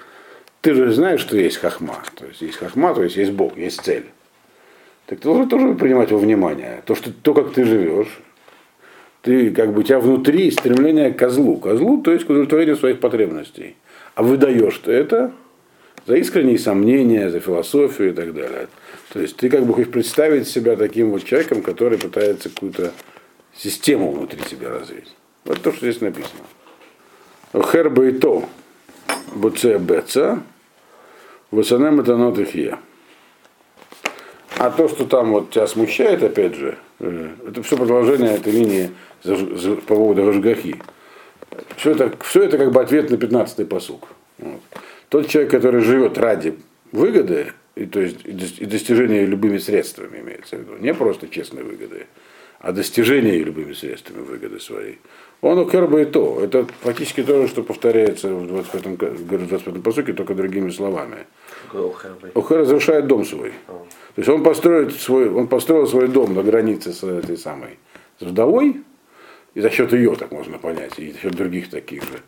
[0.62, 2.04] ты же знаешь, что есть хахма.
[2.16, 4.06] То есть есть хахма, то есть есть Бог, есть цель.
[5.06, 6.82] Так ты должен тоже принимать во внимание.
[6.86, 8.20] То, что, то как ты живешь,
[9.22, 11.58] ты как бы у тебя внутри стремление к козлу.
[11.58, 13.78] Козлу, то есть к удовлетворению своих потребностей.
[14.16, 15.32] А выдаешь ты это
[16.08, 18.70] за искренние сомнения, за философию и так далее.
[19.12, 22.94] То есть ты как бы хочешь представить себя таким вот человеком, который пытается какую-то
[23.54, 25.14] систему внутри себя развить.
[25.44, 26.44] Вот то, что здесь написано.
[27.54, 28.48] Херба и то,
[29.36, 30.42] буце беца,
[31.52, 32.78] высанем это нот их
[34.58, 38.92] А то, что там вот тебя смущает, опять же, э, это все продолжение этой линии
[39.24, 40.82] по поводу Рожгахи.
[41.76, 44.08] Все это, все это как бы ответ на 15-й посуг.
[44.38, 44.62] Вот.
[45.10, 46.58] Тот человек, который живет ради
[46.92, 52.08] выгоды, и, то есть и достижения любыми средствами имеется в виду, не просто честной выгоды,
[52.60, 55.00] а достижения любыми средствами выгоды своей.
[55.42, 56.40] Он укерба и то.
[56.42, 61.28] Это фактически то же, что повторяется в 25-м, 25 посуке, только другими словами.
[62.34, 63.52] Охер разрушает дом свой.
[63.68, 63.86] То
[64.22, 67.78] есть он, построит свой, он построил свой дом на границе с этой самой
[68.20, 68.82] с вдовой,
[69.54, 72.20] и за счет ее, так можно понять, и за счет других таких же,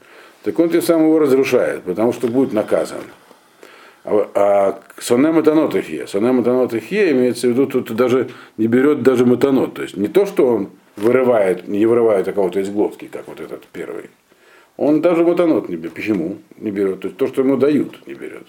[0.43, 3.01] так он тем самым его разрушает, потому что будет наказан.
[4.05, 9.81] А, а сонем матанотахе, сонем имеется в виду, тут даже не берет даже матанот, то
[9.81, 13.65] есть не то, что он вырывает, не вырывает а кого-то из глотки, как вот этот
[13.67, 14.09] первый.
[14.77, 15.93] Он даже матанот не берет.
[15.93, 17.01] Почему не берет?
[17.01, 18.47] То есть то, что ему дают, не берет.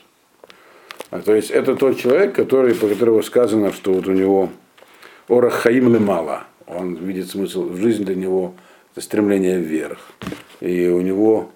[1.11, 4.49] А, то есть это тот человек, который, по которому сказано, что вот у него
[5.29, 6.45] орах хаим мало.
[6.67, 8.55] Он видит смысл в жизни для него
[8.93, 9.99] это стремление вверх.
[10.61, 11.51] И у него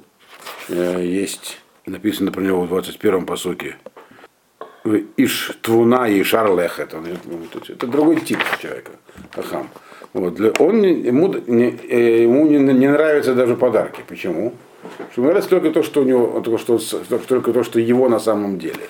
[0.69, 3.77] есть, написано про него в 21-м посоке,
[5.17, 7.03] Иш Твуна и Шарлех, это,
[7.69, 8.93] это другой тип человека,
[9.35, 9.71] Ахам.
[10.13, 14.03] Вот, он ему, не, э, ему не, не нравятся даже подарки.
[14.07, 14.55] Почему?
[14.83, 16.79] Потому что ему нравится только то, что у него, только, что,
[17.27, 18.89] только то, что его на самом деле.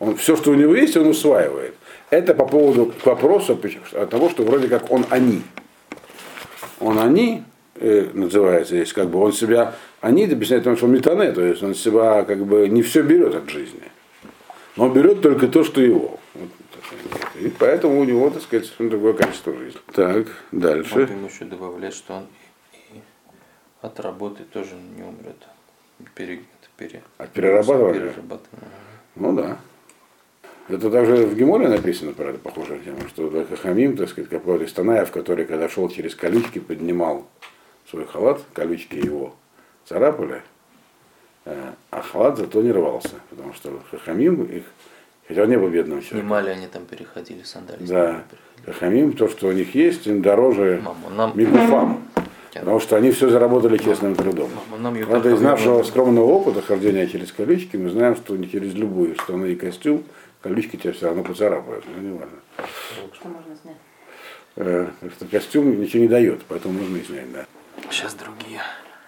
[0.00, 1.74] Он, все, что у него есть, он усваивает.
[2.10, 3.58] Это по поводу к вопросу
[4.10, 5.42] того, что вроде как он они.
[6.78, 7.42] Он они,
[7.80, 11.62] э, называется здесь, как бы он себя, они объясняет, потому что он метане, то есть
[11.62, 13.82] он себя как бы не все берет от жизни.
[14.76, 16.18] Но берет только то, что его.
[16.34, 16.50] Вот,
[17.40, 19.80] и поэтому у него, так сказать, другое качество жизни.
[19.92, 20.94] Так, дальше.
[20.94, 22.26] Можем еще добавлять, что он
[22.92, 23.00] и
[23.82, 25.36] от работы тоже не умрет.
[26.14, 26.40] Пере,
[26.76, 28.00] пере, от перерабатывания?
[28.00, 28.68] перерабатывания.
[29.14, 29.58] Ну да.
[30.68, 35.10] Это также в Геморе написано это похожая тема, что Хахамим, так сказать, какой-то из Танаев,
[35.12, 37.28] который, когда шел через колючки, поднимал
[37.90, 39.34] свой халат, колючки его
[39.84, 40.42] царапали,
[41.44, 44.64] э, а халат зато не рвался, потому что Хахамим их,
[45.28, 46.20] хотя он не был бедным человеком.
[46.20, 47.86] Снимали они там переходили сандалии.
[47.86, 48.24] Да.
[48.64, 51.32] Хахамим, то, что у них есть, им дороже Маму, нам...
[51.38, 52.02] мигуфам.
[52.52, 54.48] Потому что они все заработали честным трудом.
[54.78, 58.72] Нам ее Правда, из нашего скромного опыта хождения через колючки мы знаем, что не через
[58.72, 60.04] любую штаны и костюм
[60.42, 61.84] колючки тебя все равно поцарапают.
[61.94, 62.38] Ну, не важно.
[63.12, 63.76] Что можно снять?
[64.56, 67.46] Э, что костюм ничего не дает, поэтому можно и снять, да.
[67.90, 68.62] Сейчас другие.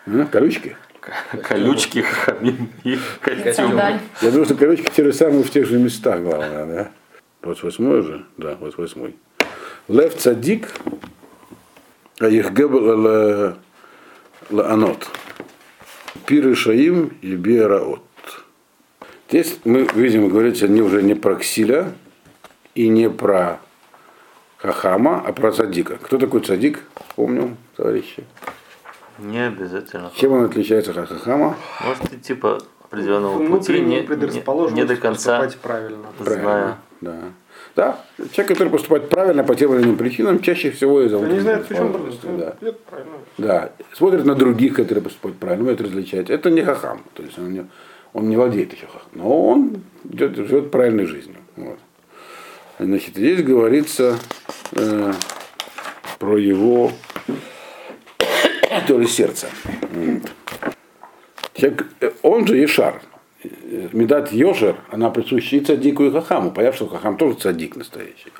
[0.06, 0.76] А, колючки?
[1.42, 2.98] Колючки, хамин и.
[3.52, 4.00] Сандаль.
[4.20, 6.90] Я думаю, что колючки те же самые в тех же местах, главное, да?
[7.42, 8.26] Вот восьмой же?
[8.36, 9.16] Да, вот восьмой.
[9.88, 10.74] Лев цадик,
[12.18, 13.54] а их гебл
[14.50, 15.08] лаанот.
[16.26, 18.02] Пиры шаим и биараот.
[19.28, 21.92] Здесь мы видим, говорится не уже не про Ксиля
[22.74, 23.60] и не про
[24.56, 25.96] Хахама, а про цадика.
[25.96, 26.82] Кто такой цадик?
[27.14, 28.24] Помним, товарищи.
[29.18, 30.10] Не обязательно.
[30.14, 31.56] Чем он отличается от Хахама?
[31.84, 36.06] Может идти по определенному пути, не, не, не до конца поступать правильно.
[36.20, 36.78] зная.
[37.00, 37.16] Да.
[37.76, 38.00] Да.
[38.32, 42.28] Человек, который поступает правильно по тем или иным причинам, чаще всего из-за в чем возраста,
[42.28, 42.56] да.
[42.60, 43.12] Это правильно.
[43.38, 43.72] да.
[43.92, 46.30] Смотрит на других, которые поступают правильно, умеет различать.
[46.30, 47.02] Это не хахам.
[47.14, 47.66] То есть он не,
[48.14, 49.08] он не владеет еще хахам.
[49.12, 51.36] Но он идет, живет правильной жизнью.
[51.56, 51.78] Вот.
[52.78, 54.16] Значит, здесь говорится
[54.72, 55.12] э,
[56.18, 56.92] про его
[58.86, 59.48] то ли сердце.
[61.60, 63.02] Э, он же Ешар.
[63.92, 66.50] Медат Йошер, она присуща и цадику, и хахаму.
[66.50, 68.32] Понятно, что хахам тоже цадик настоящий.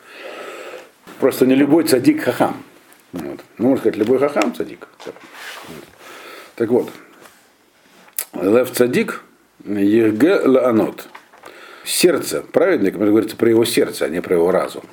[1.20, 2.62] Просто не любой цадик хахам.
[3.12, 3.40] Вот.
[3.58, 4.88] Ну, можно сказать, любой хахам цадик.
[6.56, 6.90] Так вот.
[8.34, 9.22] Лев цадик,
[9.64, 11.08] Ехге лаанот.
[11.84, 14.84] Сердце праведника, это говорится про его сердце, а не про его разум.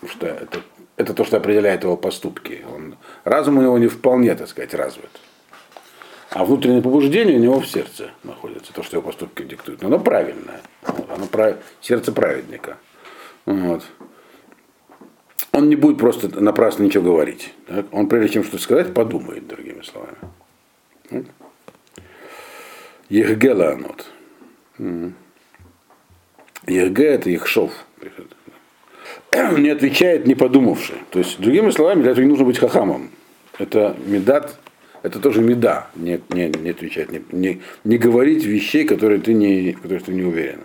[0.00, 0.60] Потому что это,
[0.96, 2.64] это то, что определяет его поступки.
[2.74, 5.10] Он, разум у него не вполне, так сказать, развит.
[6.30, 9.82] А внутреннее побуждение у него в сердце находится, то, что его поступки диктуют.
[9.82, 10.60] Но оно правильное.
[11.08, 11.56] Оно прав...
[11.80, 12.76] Сердце праведника.
[13.46, 13.84] Вот.
[15.52, 17.54] Он не будет просто напрасно ничего говорить.
[17.68, 17.86] Так?
[17.92, 20.16] Он, прежде чем что-то сказать, подумает, другими словами.
[23.08, 24.10] Ехгела анот.
[26.66, 27.70] Ехге это Ехшов.
[29.58, 30.94] Не отвечает, не подумавши.
[31.10, 33.10] То есть, другими словами, для этого не нужно быть хахамом.
[33.58, 34.58] Это медат,
[35.02, 39.72] это тоже меда, не, не, не отвечать, не, не, не говорить вещей, которые ты не,
[39.72, 40.60] в которых ты не уверен.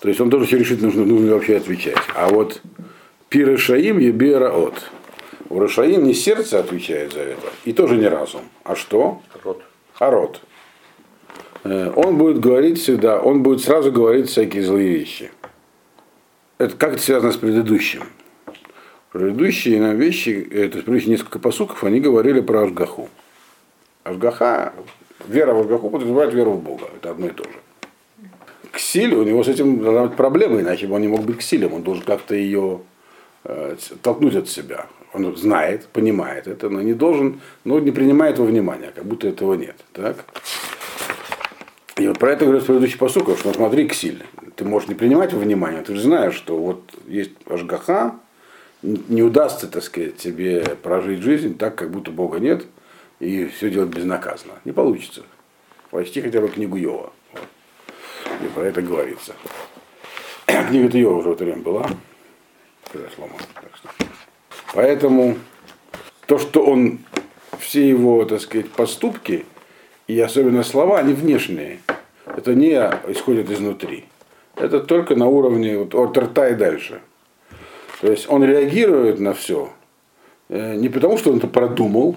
[0.00, 1.96] То есть он тоже все решить, нужно, нужно вообще отвечать.
[2.14, 2.60] А вот
[3.28, 4.90] пир Шаим еби раот.
[5.50, 8.42] У Рашаим не сердце отвечает за это, и тоже не разум.
[8.62, 9.20] А что?
[9.42, 9.62] Рот.
[9.98, 10.40] А рот.
[11.64, 15.30] Э, Он будет говорить всегда, он будет сразу говорить всякие злые вещи.
[16.60, 18.02] Это как это связано с предыдущим?
[19.12, 23.08] Предыдущие нам вещи, э, то есть предыдущие несколько посуков, они говорили про Ашгаху.
[24.04, 24.74] Ашгаха,
[25.26, 26.90] вера в Ашгаху подразумевает веру в Бога.
[26.94, 28.28] Это одно и то же.
[28.72, 31.72] Ксиль, у него с этим должна быть проблема, иначе бы он не мог быть ксилем.
[31.72, 32.82] Он должен как-то ее
[33.44, 34.86] э, толкнуть от себя.
[35.14, 39.54] Он знает, понимает это, но не должен, но не принимает во внимание, как будто этого
[39.54, 39.76] нет.
[39.94, 40.26] Так?
[42.20, 44.22] Про это говорят предыдущий посуков, что ну, смотри, Ксиль,
[44.54, 48.16] ты можешь не принимать во внимание, ты же знаешь, что вот есть Ашгаха,
[48.82, 52.66] не удастся, так сказать, тебе прожить жизнь так, как будто Бога нет,
[53.20, 54.52] и все делать безнаказанно.
[54.66, 55.22] Не получится.
[55.90, 57.10] Почти хотя бы книгу Йова.
[58.44, 59.34] И про это говорится.
[60.46, 61.88] Книга-то Йова уже в это время была.
[62.92, 63.88] Произошло, так что.
[64.74, 65.38] Поэтому
[66.26, 66.98] то, что он,
[67.58, 69.46] все его, так сказать, поступки,
[70.06, 71.80] и особенно слова, они внешние.
[72.36, 72.74] Это не
[73.08, 74.04] исходит изнутри.
[74.56, 77.00] Это только на уровне вот, от рта и дальше.
[78.00, 79.70] То есть он реагирует на все
[80.50, 82.16] не потому, что он это продумал,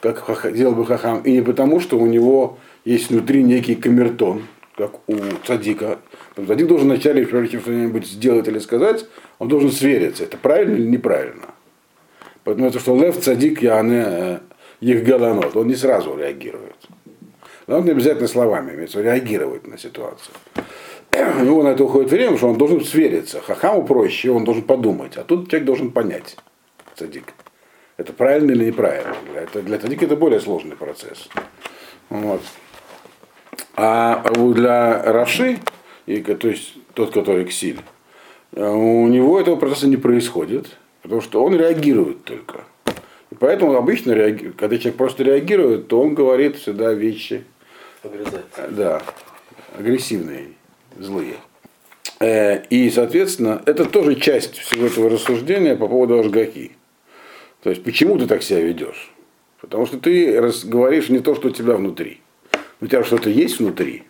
[0.00, 4.42] как делал бы Хахам, и не потому, что у него есть внутри некий камертон,
[4.76, 5.98] как у цадика.
[6.34, 9.04] Цадик должен вначале, прежде чем что-нибудь сделать или сказать,
[9.38, 11.48] он должен свериться, это правильно или неправильно.
[12.44, 14.40] Поэтому это что лев цадик яне
[14.80, 15.54] их галанот.
[15.54, 16.76] Он не сразу реагирует.
[17.70, 20.34] Он не обязательно словами, имеется реагировать на ситуацию.
[21.12, 23.40] У него на это уходит время, что он должен свериться.
[23.40, 25.16] Хахаму проще, он должен подумать.
[25.16, 26.36] А тут человек должен понять,
[26.96, 27.32] цадик.
[27.96, 29.14] Это правильно или неправильно.
[29.52, 31.28] Для, для цадика это более сложный процесс.
[32.08, 32.40] Вот.
[33.76, 35.58] А для Раши,
[36.06, 37.78] и, то есть тот, который ксиль,
[38.52, 42.64] у него этого процесса не происходит, потому что он реагирует только.
[43.30, 44.14] И поэтому обычно,
[44.56, 47.44] когда человек просто реагирует, то он говорит всегда вещи
[48.70, 49.02] да,
[49.76, 50.48] агрессивные,
[50.98, 51.36] злые.
[52.20, 56.72] Э, и, соответственно, это тоже часть всего этого рассуждения по поводу Ашгаки.
[57.62, 59.12] То есть, почему ты так себя ведешь?
[59.60, 62.20] Потому что ты говоришь не то, что у тебя внутри.
[62.80, 64.04] У тебя что-то есть внутри.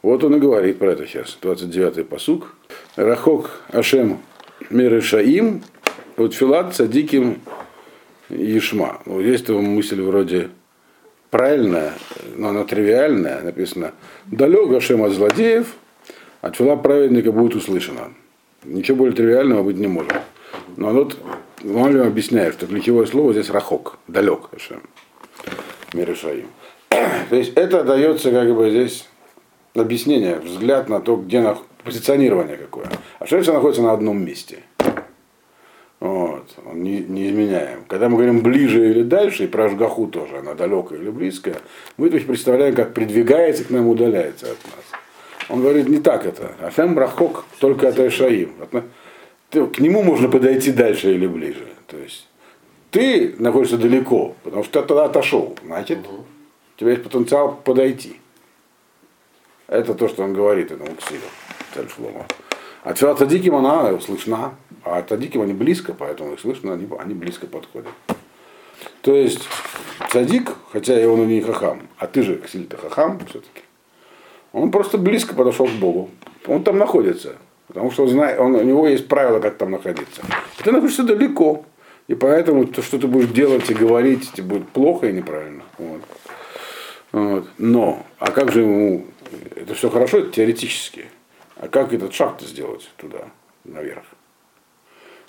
[0.00, 1.38] Вот он и говорит про это сейчас.
[1.40, 2.56] 29-й посук.
[2.96, 4.20] Рахок Ашем
[4.70, 5.62] Мирышаим,
[6.16, 7.40] вот Филат Садиким
[8.28, 9.00] Ишма.
[9.04, 10.50] Вот есть там мысль вроде
[11.32, 11.94] правильная,
[12.36, 13.40] но она тривиальная.
[13.40, 13.92] Написано,
[14.26, 15.74] далек Ашем от злодеев,
[16.42, 18.12] от фила праведника будет услышано.
[18.64, 20.12] Ничего более тривиального быть не может.
[20.76, 21.16] Но вот
[21.64, 24.82] Малим объясняет, что ключевое слово здесь рахок, далек Ашем.
[25.94, 26.48] Мирышаим.
[26.90, 29.08] То есть это дается как бы здесь
[29.74, 32.86] объяснение, взгляд на то, где на позиционирование какое.
[33.18, 34.58] А Шельца находится на одном месте.
[36.02, 37.84] Вот, он не, изменяем.
[37.86, 41.54] Когда мы говорим ближе или дальше, и про Жгаху тоже, она далекая или близкая,
[41.96, 45.00] мы то есть представляем, как придвигается к нам, удаляется от нас.
[45.48, 46.56] Он говорит, не так это.
[46.60, 48.52] Афем Рахок только от Айшаим.
[49.52, 51.68] К нему можно подойти дальше или ближе.
[51.86, 52.26] То есть
[52.90, 55.56] ты находишься далеко, потому что ты тогда отошел.
[55.64, 58.16] Значит, у тебя есть потенциал подойти.
[59.68, 61.20] Это то, что он говорит этому Ксилю,
[61.72, 62.26] царь Шлома.
[62.82, 67.46] А Тфила Тадиким она слышна, а Тадиким они близко, поэтому их слышно, они, они близко
[67.46, 67.92] подходят.
[69.02, 69.48] То есть
[70.10, 73.62] Садик, хотя и он и не хахам, а ты же, Ксиль-то хахам все-таки,
[74.52, 76.10] он просто близко подошел к Богу.
[76.46, 77.36] Он там находится.
[77.68, 80.22] Потому что он знает, он, у него есть правила, как там находиться.
[80.62, 81.64] ты находишься далеко.
[82.08, 85.62] И поэтому то, что ты будешь делать и говорить, тебе будет плохо и неправильно.
[85.78, 86.02] Вот.
[87.12, 87.48] Вот.
[87.58, 89.06] Но, а как же ему
[89.56, 91.06] это все хорошо, это теоретически.
[91.56, 93.28] А как этот шаг-то сделать туда,
[93.64, 94.04] наверх?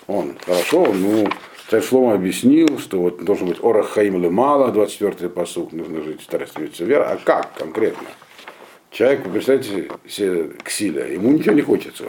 [0.06, 1.28] Он, хорошо, ну,
[1.70, 6.60] царь Шлома объяснил, что вот должен быть Орах Хаим Лемала, 24-й посуд, нужно жить, стараться
[6.84, 7.10] вера.
[7.10, 8.08] А как конкретно?
[8.90, 12.04] Человек, вы представьте себе Ксиля, ему ничего не хочется.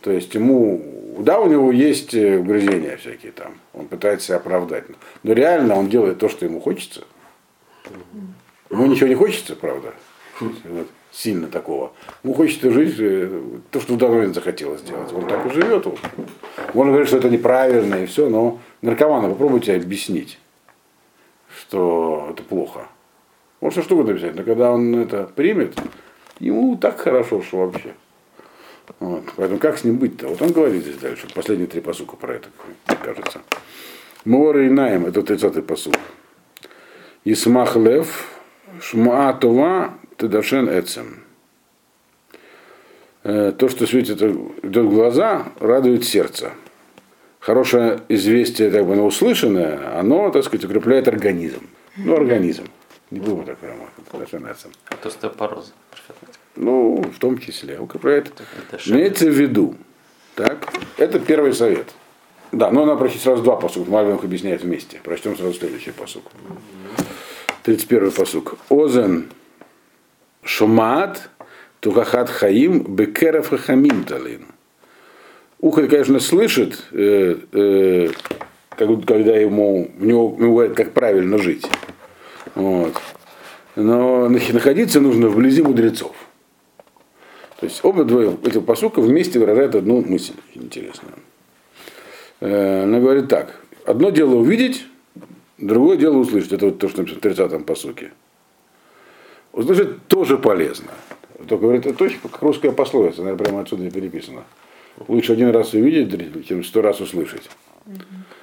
[0.00, 4.84] То есть ему, да, у него есть угрызения всякие там, он пытается себя оправдать.
[5.24, 7.04] Но реально он делает то, что ему хочется.
[8.70, 9.92] Ему ничего не хочется, правда.
[10.40, 11.92] Вот сильно такого.
[12.22, 15.12] Ему хочется жить э, то, что момент захотелось сделать.
[15.12, 15.86] Он так и живет.
[16.74, 20.38] Можно говорить, что это неправильно и все, но наркомана попробуйте объяснить,
[21.60, 22.88] что это плохо.
[23.60, 25.76] Может, что угодно обязательно, но когда он это примет,
[26.38, 27.94] ему так хорошо, что вообще.
[29.00, 29.24] Вот.
[29.36, 30.28] Поэтому как с ним быть-то?
[30.28, 32.48] Вот он говорит здесь дальше, последние три посука про это,
[33.02, 33.40] кажется.
[34.24, 35.94] Мора и Наем, это 30-й посук.
[37.24, 38.28] Исмах лев,
[38.80, 41.20] шма това, Тедашен Эцем.
[43.22, 46.52] Э, то, что светит идет в глаза, радует сердце.
[47.38, 51.68] Хорошее известие, как бы, но услышанное, оно, так сказать, укрепляет организм.
[51.96, 52.64] Ну, организм.
[53.12, 53.84] Не будем так прямо.
[54.12, 55.70] А остеопороза.
[56.56, 57.78] Ну, в том числе.
[57.78, 58.32] Укрепляет.
[58.86, 59.76] Имеется в виду.
[60.34, 61.94] Так, это первый совет.
[62.50, 63.88] Да, но надо прочесть сразу два посука.
[63.88, 65.00] Мальвин их объясняет вместе.
[65.04, 66.24] Прочтем сразу следующий посук.
[67.62, 68.56] 31 посук.
[68.68, 69.28] Озен
[70.42, 71.30] Шумат
[71.80, 74.46] Тухахат Хаим Бекеров Хахамим Талин.
[75.60, 78.08] Ухо, конечно, слышит, э, э,
[78.76, 81.66] когда ему, у него, ему говорят, как правильно жить.
[82.54, 82.94] Вот.
[83.74, 86.14] Но находиться нужно вблизи мудрецов.
[87.58, 91.14] То есть оба двое этих посука вместе выражают одну мысль интересную.
[92.40, 93.60] Э, она говорит так.
[93.84, 94.86] Одно дело увидеть,
[95.58, 96.52] другое дело услышать.
[96.52, 98.12] Это вот то, что написано в 30-м посуке.
[99.58, 100.86] Услышать тоже полезно.
[101.48, 104.44] Только говорит, это точно как русская пословица, наверное, прямо отсюда и переписано.
[105.08, 107.50] Лучше один раз увидеть, чем сто раз услышать.
[107.84, 107.96] Угу.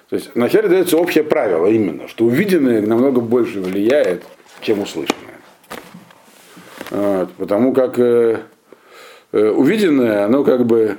[0.09, 4.23] То есть вначале дается общее правило именно, что увиденное намного больше влияет,
[4.59, 5.39] чем услышанное.
[6.91, 8.41] Вот, потому как э,
[9.31, 10.97] э, увиденное, оно как бы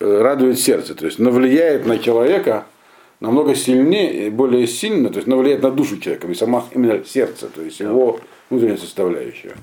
[0.00, 2.66] э, радует сердце, то есть оно влияет на человека
[3.20, 7.46] намного сильнее, более сильно, то есть оно влияет на душу человека, и сама именно сердце,
[7.46, 8.18] то есть его
[8.52, 9.54] внутренняя составляющая.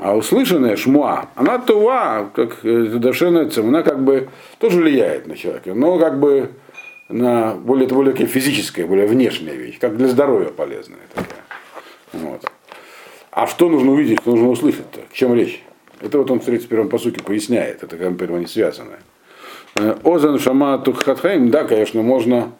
[0.00, 4.28] А услышанная шмуа, она туа, как дашенецем, она как бы
[4.58, 6.50] тоже влияет на человека, но как бы
[7.08, 11.42] на более, это более физическая, более внешняя вещь, как для здоровья полезная такая.
[12.12, 12.50] Вот.
[13.30, 15.00] А что нужно увидеть, что нужно услышать-то?
[15.10, 15.62] К чем речь?
[16.00, 18.96] Это вот он в 31-м посуке поясняет, это как бы они связаны.
[19.76, 22.52] Э, Озан Шама Тухатхаим, да, конечно, можно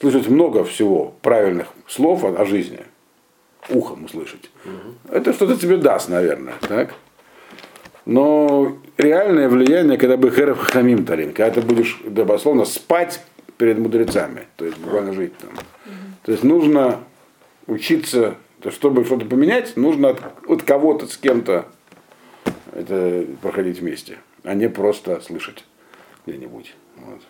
[0.00, 2.80] слышать много всего правильных слов о, о жизни.
[3.68, 4.50] Ухом услышать.
[4.64, 5.16] Угу.
[5.16, 6.54] Это что-то тебе даст, наверное.
[6.60, 6.94] Так?
[8.04, 13.20] Но реальное влияние, когда бы херов хамим тарин, когда ты будешь дословно спать
[13.58, 15.50] перед мудрецами, то есть буквально жить там.
[16.22, 17.00] То есть нужно
[17.66, 21.66] учиться, то чтобы что-то поменять, нужно от, от кого-то с кем-то
[22.72, 25.64] это проходить вместе, а не просто слышать
[26.26, 26.74] где-нибудь.
[26.96, 27.20] Вот.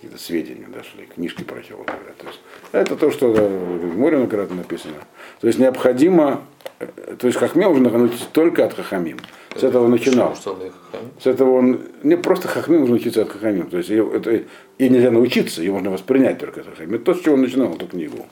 [0.00, 1.84] Какие-то сведения дошли, книжки прочел.
[1.84, 2.40] То есть,
[2.72, 4.94] это то, что в море накратно написано.
[5.42, 6.40] То есть необходимо,
[6.78, 6.86] э,
[7.18, 9.18] то есть хахме нужно научиться только от хахамим.
[9.54, 10.34] С этого начинал.
[10.34, 13.68] С этого он не просто хахмим нужно учиться от хахамим.
[13.68, 14.42] То есть это
[14.78, 16.94] и нельзя научиться, ее можно воспринять только от хахамим.
[16.94, 18.26] Это то, с чего он начинал эту книгу.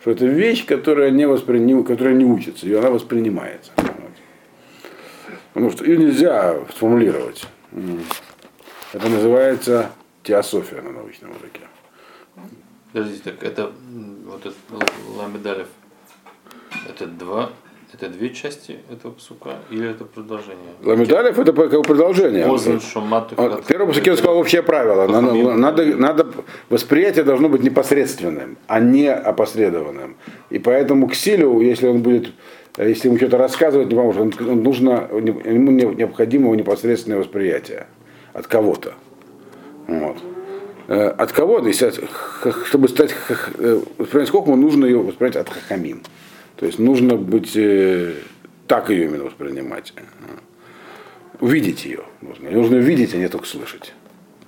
[0.00, 1.80] Что это вещь, которая не, воспри...
[1.84, 3.70] которая не учится, и она воспринимается.
[5.52, 7.46] Потому что ее нельзя сформулировать.
[8.92, 9.92] Это называется
[10.32, 11.60] теософия на научном языке.
[12.92, 13.70] Подождите, так это
[14.26, 14.56] вот этот
[15.16, 15.66] Ламедалев,
[16.88, 17.50] это два,
[17.94, 20.72] это две части этого псука или это продолжение?
[20.84, 22.44] Ламедалев это как продолжение.
[23.36, 25.06] Он- Первый псуке он сказал общее правило.
[25.08, 26.26] Надо, надо, надо,
[26.70, 30.16] восприятие должно быть непосредственным, а не опосредованным.
[30.50, 32.32] И поэтому к силю, если он будет,
[32.78, 37.86] если ему что-то рассказывать не поможет, он, нужно, ему не- необходимо непосредственное восприятие
[38.34, 38.92] от кого-то.
[39.88, 40.18] Вот.
[40.86, 43.14] Э, От кого-то, если от- х- чтобы стать
[43.58, 46.02] э, воспринимать хохму, нужно ее воспринимать от хахамим.
[46.56, 48.14] То есть нужно быть э,
[48.66, 49.92] так ее именно воспринимать.
[51.40, 52.50] Увидеть ее нужно.
[52.50, 53.92] Нужно видеть, а не только слышать.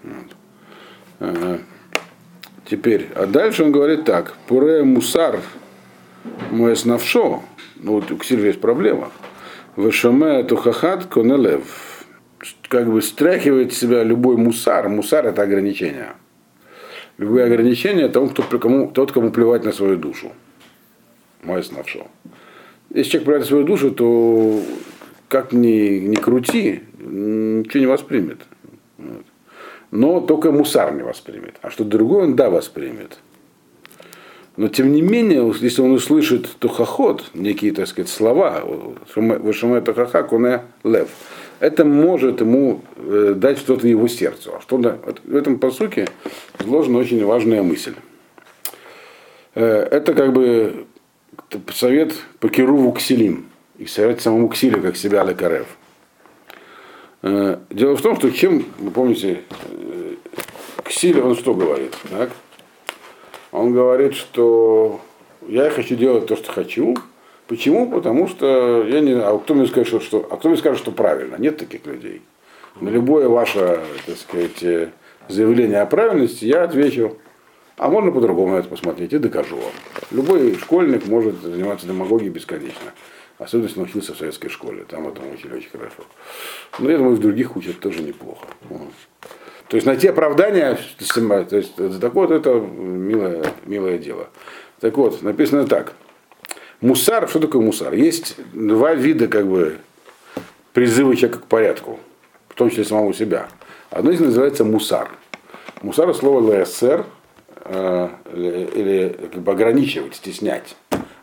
[0.03, 1.61] Вот.
[2.65, 4.35] Теперь, а дальше он говорит так.
[4.47, 5.41] Пуре мусар
[6.51, 7.43] моес навшо.
[7.77, 9.11] Ну вот у Ксильва есть проблема.
[9.77, 11.63] Вешаме тухахат конелев.
[12.71, 14.89] Как бы стряхивает с себя любой мусар.
[14.89, 16.13] Мусар это ограничение.
[17.19, 20.31] Любые ограничения тому, кто, кому, тот, кому плевать на свою душу.
[21.43, 22.07] Моес навшо.
[22.95, 24.63] Если человек плевать на свою душу, то
[25.27, 28.39] как ни, ни крути, ничего не воспримет.
[28.99, 29.25] Вот.
[29.91, 31.57] Но только мусар не воспримет.
[31.63, 33.19] А что другое он да воспримет.
[34.61, 38.63] Но тем не менее, если он услышит тухахот, некие, так сказать, слова,
[39.17, 41.09] вышаме тухаха, куне лев,
[41.61, 44.53] это может ему э, дать что-то его сердцу.
[44.55, 46.09] А что в этом посуке
[46.59, 47.95] изложена очень важная мысль.
[49.55, 50.85] Э, это как бы
[51.73, 53.47] совет по Кируву Ксилим.
[53.79, 55.69] И совет самому Ксилю, как себя Лекарев.
[57.23, 59.41] Э, Дело в том, что чем, вы помните,
[60.85, 61.97] Ксиль, он что говорит?
[62.11, 62.29] Так?
[63.53, 65.01] Он говорит, что
[65.47, 66.97] я хочу делать то, что хочу.
[67.47, 67.91] Почему?
[67.91, 70.93] Потому что я не а кто мне скажет, что, что, а кто мне скажет, что
[70.93, 71.37] правильно?
[71.37, 72.23] Нет таких людей.
[72.81, 74.91] На любое ваше, так сказать, э,
[75.29, 77.17] заявление о правильности я отвечу,
[77.77, 79.73] а можно по-другому это посмотреть и докажу вам.
[80.13, 82.93] Любой школьник может заниматься демагогией бесконечно.
[83.39, 86.05] Особенно если научился в советской школе, там этому учили очень хорошо.
[86.79, 88.47] Но я думаю, в других учат тоже неплохо.
[88.69, 88.93] Вот.
[89.71, 94.27] То есть найти оправдание, то есть так вот это милое, милое дело.
[94.81, 95.93] Так вот, написано так.
[96.81, 97.95] Мусар, что такое мусар?
[97.95, 99.79] Есть два вида как бы
[100.73, 102.01] призыва человека к порядку,
[102.49, 103.49] в том числе самого себя.
[103.91, 105.09] Одно из них называется мусар.
[105.83, 107.07] Мусар слово ЛСР,
[107.67, 110.75] э, или как бы ограничивать, стеснять.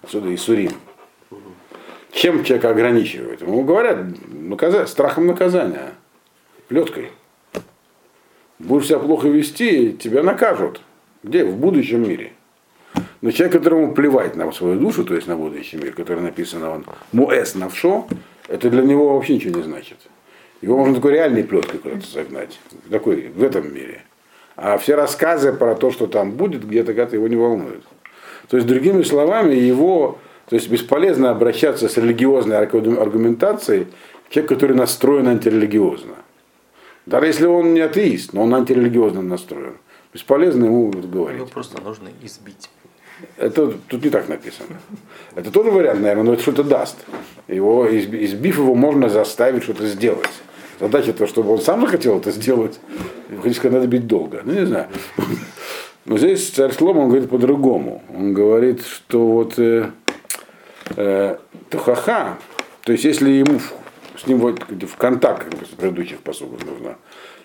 [0.03, 0.71] Отсюда и сурим.
[2.13, 3.41] Чем человека ограничивают?
[3.41, 3.97] Ему говорят,
[4.29, 4.85] наказа...
[4.85, 5.95] страхом наказания,
[6.69, 7.11] плеткой.
[8.59, 10.81] Будешь себя плохо вести, тебя накажут.
[11.23, 11.43] Где?
[11.45, 12.33] В будущем мире.
[13.21, 16.85] Но человек, которому плевать на свою душу, то есть на будущий мир, который написано он
[17.11, 18.07] Муэс Навшо,
[18.47, 19.97] это для него вообще ничего не значит.
[20.61, 22.59] Его можно такой реальной плеткой куда-то загнать.
[22.89, 24.03] Такой, в этом мире.
[24.55, 27.83] А все рассказы про то, что там будет, где-то где-то его не волнуют.
[28.49, 30.17] То есть, другими словами, его,
[30.49, 33.87] то есть бесполезно обращаться с религиозной аргументацией
[34.29, 36.15] человек, который настроен антирелигиозно.
[37.07, 39.77] Даже если он не атеист, но он антирелигиозно настроен.
[40.13, 41.37] Бесполезно ему говорить.
[41.37, 42.69] Его просто нужно избить.
[43.37, 44.75] Это тут не так написано.
[45.33, 46.97] Это тоже вариант, наверное, но это что-то даст.
[47.47, 50.29] Его, избив его, можно заставить что-то сделать.
[50.81, 52.77] Задача то, чтобы он сам захотел это сделать.
[53.39, 54.41] Сказать, надо бить долго.
[54.43, 54.87] Ну, не знаю.
[56.03, 58.03] Но здесь царь Шлом, он говорит по-другому.
[58.13, 59.91] Он говорит, что вот э,
[60.97, 61.37] э,
[61.69, 62.37] тухаха,
[62.83, 63.59] то есть если ему
[64.17, 66.97] с ним в контакт, как в предыдущих посылках нужно.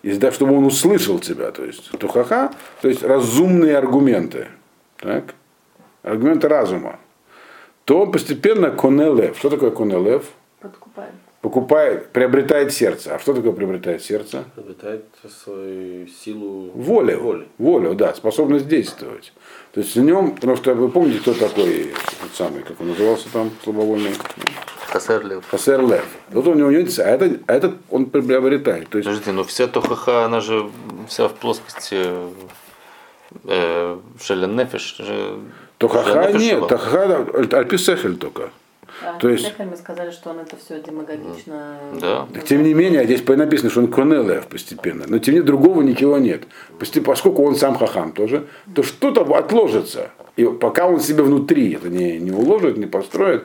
[0.02, 4.48] И да, чтобы он услышал тебя, то есть тухаха, то есть разумные аргументы,
[4.96, 5.34] так?
[6.02, 6.98] аргументы разума,
[7.84, 9.38] то он постепенно конелев.
[9.38, 10.24] Что такое конелев?
[10.60, 11.12] Подкупает.
[11.40, 13.16] Покупает, приобретает сердце.
[13.16, 14.44] А что такое приобретает сердце?
[14.56, 15.04] Обретает
[15.44, 17.20] свою силу Волю.
[17.20, 17.48] воли.
[17.58, 19.32] Волю, да, способность действовать.
[19.72, 23.26] То есть в нем, потому что вы помните, кто такой, тот самый, как он назывался
[23.32, 24.12] там, слабовольный?
[24.92, 25.44] Хасерлев.
[25.50, 26.04] Хасер Лев.
[26.30, 28.88] Вот у него нет, а это, а этот он приобретает.
[28.88, 30.70] То есть Подождите, но вся Тохаха, она же
[31.08, 32.04] вся в плоскости
[33.44, 34.96] э, Шелен Нефиш.
[34.98, 35.38] же-
[35.78, 36.68] Тохаха нет.
[36.68, 37.26] Тохаха
[37.58, 38.50] альписехель только.
[39.02, 41.76] Да, То есть- мы сказали, что он это все демагогично.
[42.00, 42.26] Да.
[42.32, 45.04] Так, тем не менее, здесь написано, что он конелев постепенно.
[45.08, 46.42] Но тем не менее, другого ничего нет.
[47.04, 50.10] Поскольку он сам хахам тоже, то что-то отложится.
[50.36, 53.44] И пока он себе внутри это не, не уложит, не построит,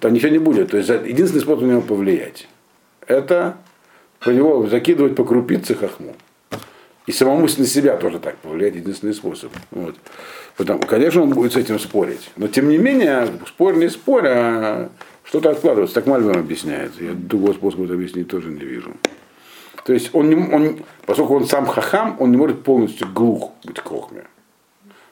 [0.00, 0.70] то ничего не будет.
[0.70, 2.48] То есть единственный способ на него повлиять,
[3.06, 3.56] это
[4.20, 6.14] по него закидывать по крупице хахму.
[7.06, 9.50] И самому на себя тоже так повлиять, единственный способ.
[9.70, 9.94] Вот.
[10.58, 12.30] Потому, конечно, он будет с этим спорить.
[12.36, 14.90] Но тем не менее, спор не спор, а
[15.24, 15.94] что-то откладывается.
[15.94, 16.92] Так Мальбим объясняет.
[17.00, 18.92] Я другого способа это объяснить тоже не вижу.
[19.84, 23.80] То есть он, не, он, поскольку он сам хахам, он не может полностью глух быть
[23.80, 23.90] к.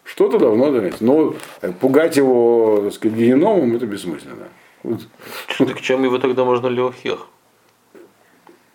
[0.04, 1.00] Что-то давно дать.
[1.00, 1.34] Но
[1.80, 4.48] пугать его, так сказать, геномом, это бессмысленно.
[5.58, 7.28] Так чем его тогда можно Леохех?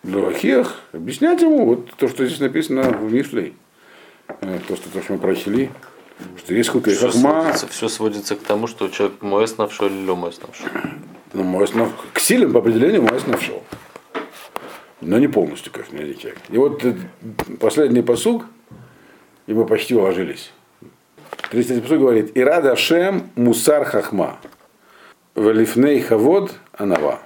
[0.04, 3.54] Лахех, объяснять ему вот то, что здесь написано в Мишлей.
[4.40, 5.70] Э, То, что, то, что мы прочли.
[6.38, 10.04] Что есть хукей Все хахма, сводится, все сводится к тому, что человек моэс навшо или
[10.04, 10.64] лё моэс навшо.
[11.32, 13.62] ну, моэс нав- к силам по определению моэс навшел.
[15.00, 16.38] Но не полностью, конечно, не человек.
[16.48, 16.94] И вот э,
[17.60, 18.44] последний посуг,
[19.46, 20.52] и мы почти уложились.
[21.50, 24.38] 33 посуг говорит, Ирада Шем Мусар Хахма.
[25.34, 27.20] Валифней Хавод Анава.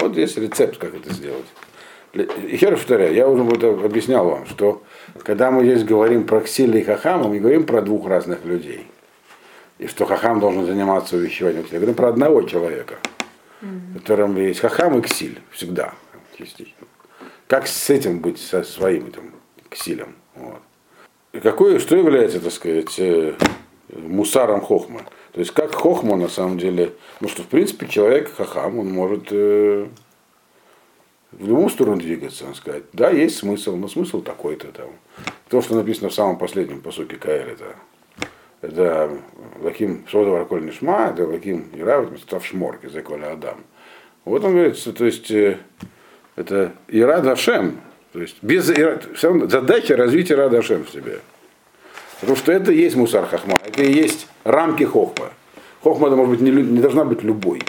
[0.00, 1.46] Вот есть рецепт, как это сделать.
[2.12, 4.82] Еще раз повторяю, я уже вот объяснял вам, что
[5.22, 8.86] когда мы здесь говорим про ксиль и хахама, мы говорим про двух разных людей.
[9.78, 11.64] И что хахам должен заниматься увещеванием.
[11.70, 12.98] Я говорю про одного человека,
[13.60, 15.94] в котором есть хахам и ксиль всегда,
[16.36, 16.86] частично.
[17.46, 19.34] Как с этим быть, со своим этим
[19.70, 20.16] ксилем?
[20.34, 20.60] Вот.
[21.32, 23.34] И какое, что является, так сказать, э,
[23.88, 25.02] мусаром хохма?
[25.32, 29.28] То есть как хохма на самом деле, ну что в принципе человек хахам, он может
[29.30, 29.86] э,
[31.32, 34.90] в любую сторону двигаться, он сказать, да, есть смысл, но смысл такой-то там.
[35.48, 37.76] То, что написано в самом последнем посуке Каэр, это,
[38.60, 39.18] это
[39.62, 43.64] Лаким Сода Варколь Нишма, это Лаким Ира, став Шморк, из Коля Адам.
[44.26, 45.58] Вот он говорит, что, то есть, э,
[46.36, 47.80] это Ира Дашем,
[48.12, 51.20] то есть без Ира, всё равно задача развить Ира Дашем в себе.
[52.22, 55.32] Потому что это и есть мусар хахма, это и есть рамки хохма.
[55.82, 57.62] Хохма это может быть не, не должна быть любой,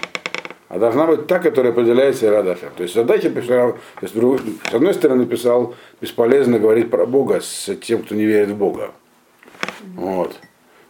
[0.69, 2.69] а должна быть та, которая определяется Ирадашем.
[2.77, 8.03] То есть задача, то есть, с одной стороны, писал, бесполезно говорить про Бога с тем,
[8.03, 8.91] кто не верит в Бога.
[9.95, 10.39] Вот.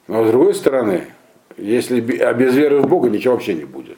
[0.09, 1.05] Но с другой стороны,
[1.55, 3.97] если а без веры в Бога ничего вообще не будет.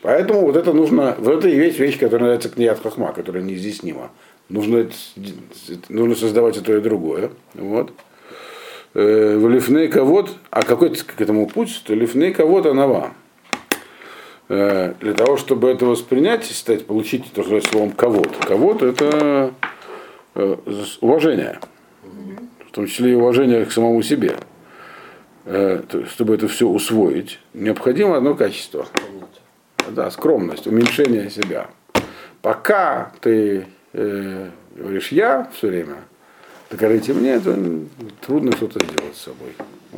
[0.00, 4.10] Поэтому вот это нужно, вот это и есть вещь, которая называется кният хахма, которая неизъяснима.
[4.52, 4.92] Нужно, это
[5.88, 7.30] нужно создавать и то и другое.
[7.54, 7.94] Вот.
[8.92, 13.14] Э, В лифней ковод, а какой к этому путь, то лифней ковод анава.
[14.50, 18.36] Э, Для того, чтобы это воспринять, стать, получить то, что словом ковод.
[18.46, 19.54] Ковод это
[20.34, 20.56] э,
[21.00, 21.58] уважение.
[22.68, 24.36] В том числе и уважение к самому себе.
[25.44, 28.86] Чтобы это все усвоить, необходимо одно качество.
[29.88, 31.68] Да, скромность, уменьшение себя.
[32.42, 35.96] Пока ты э, говоришь я все время,
[36.70, 37.56] докажите мне, это
[38.20, 39.54] трудно что-то сделать с собой.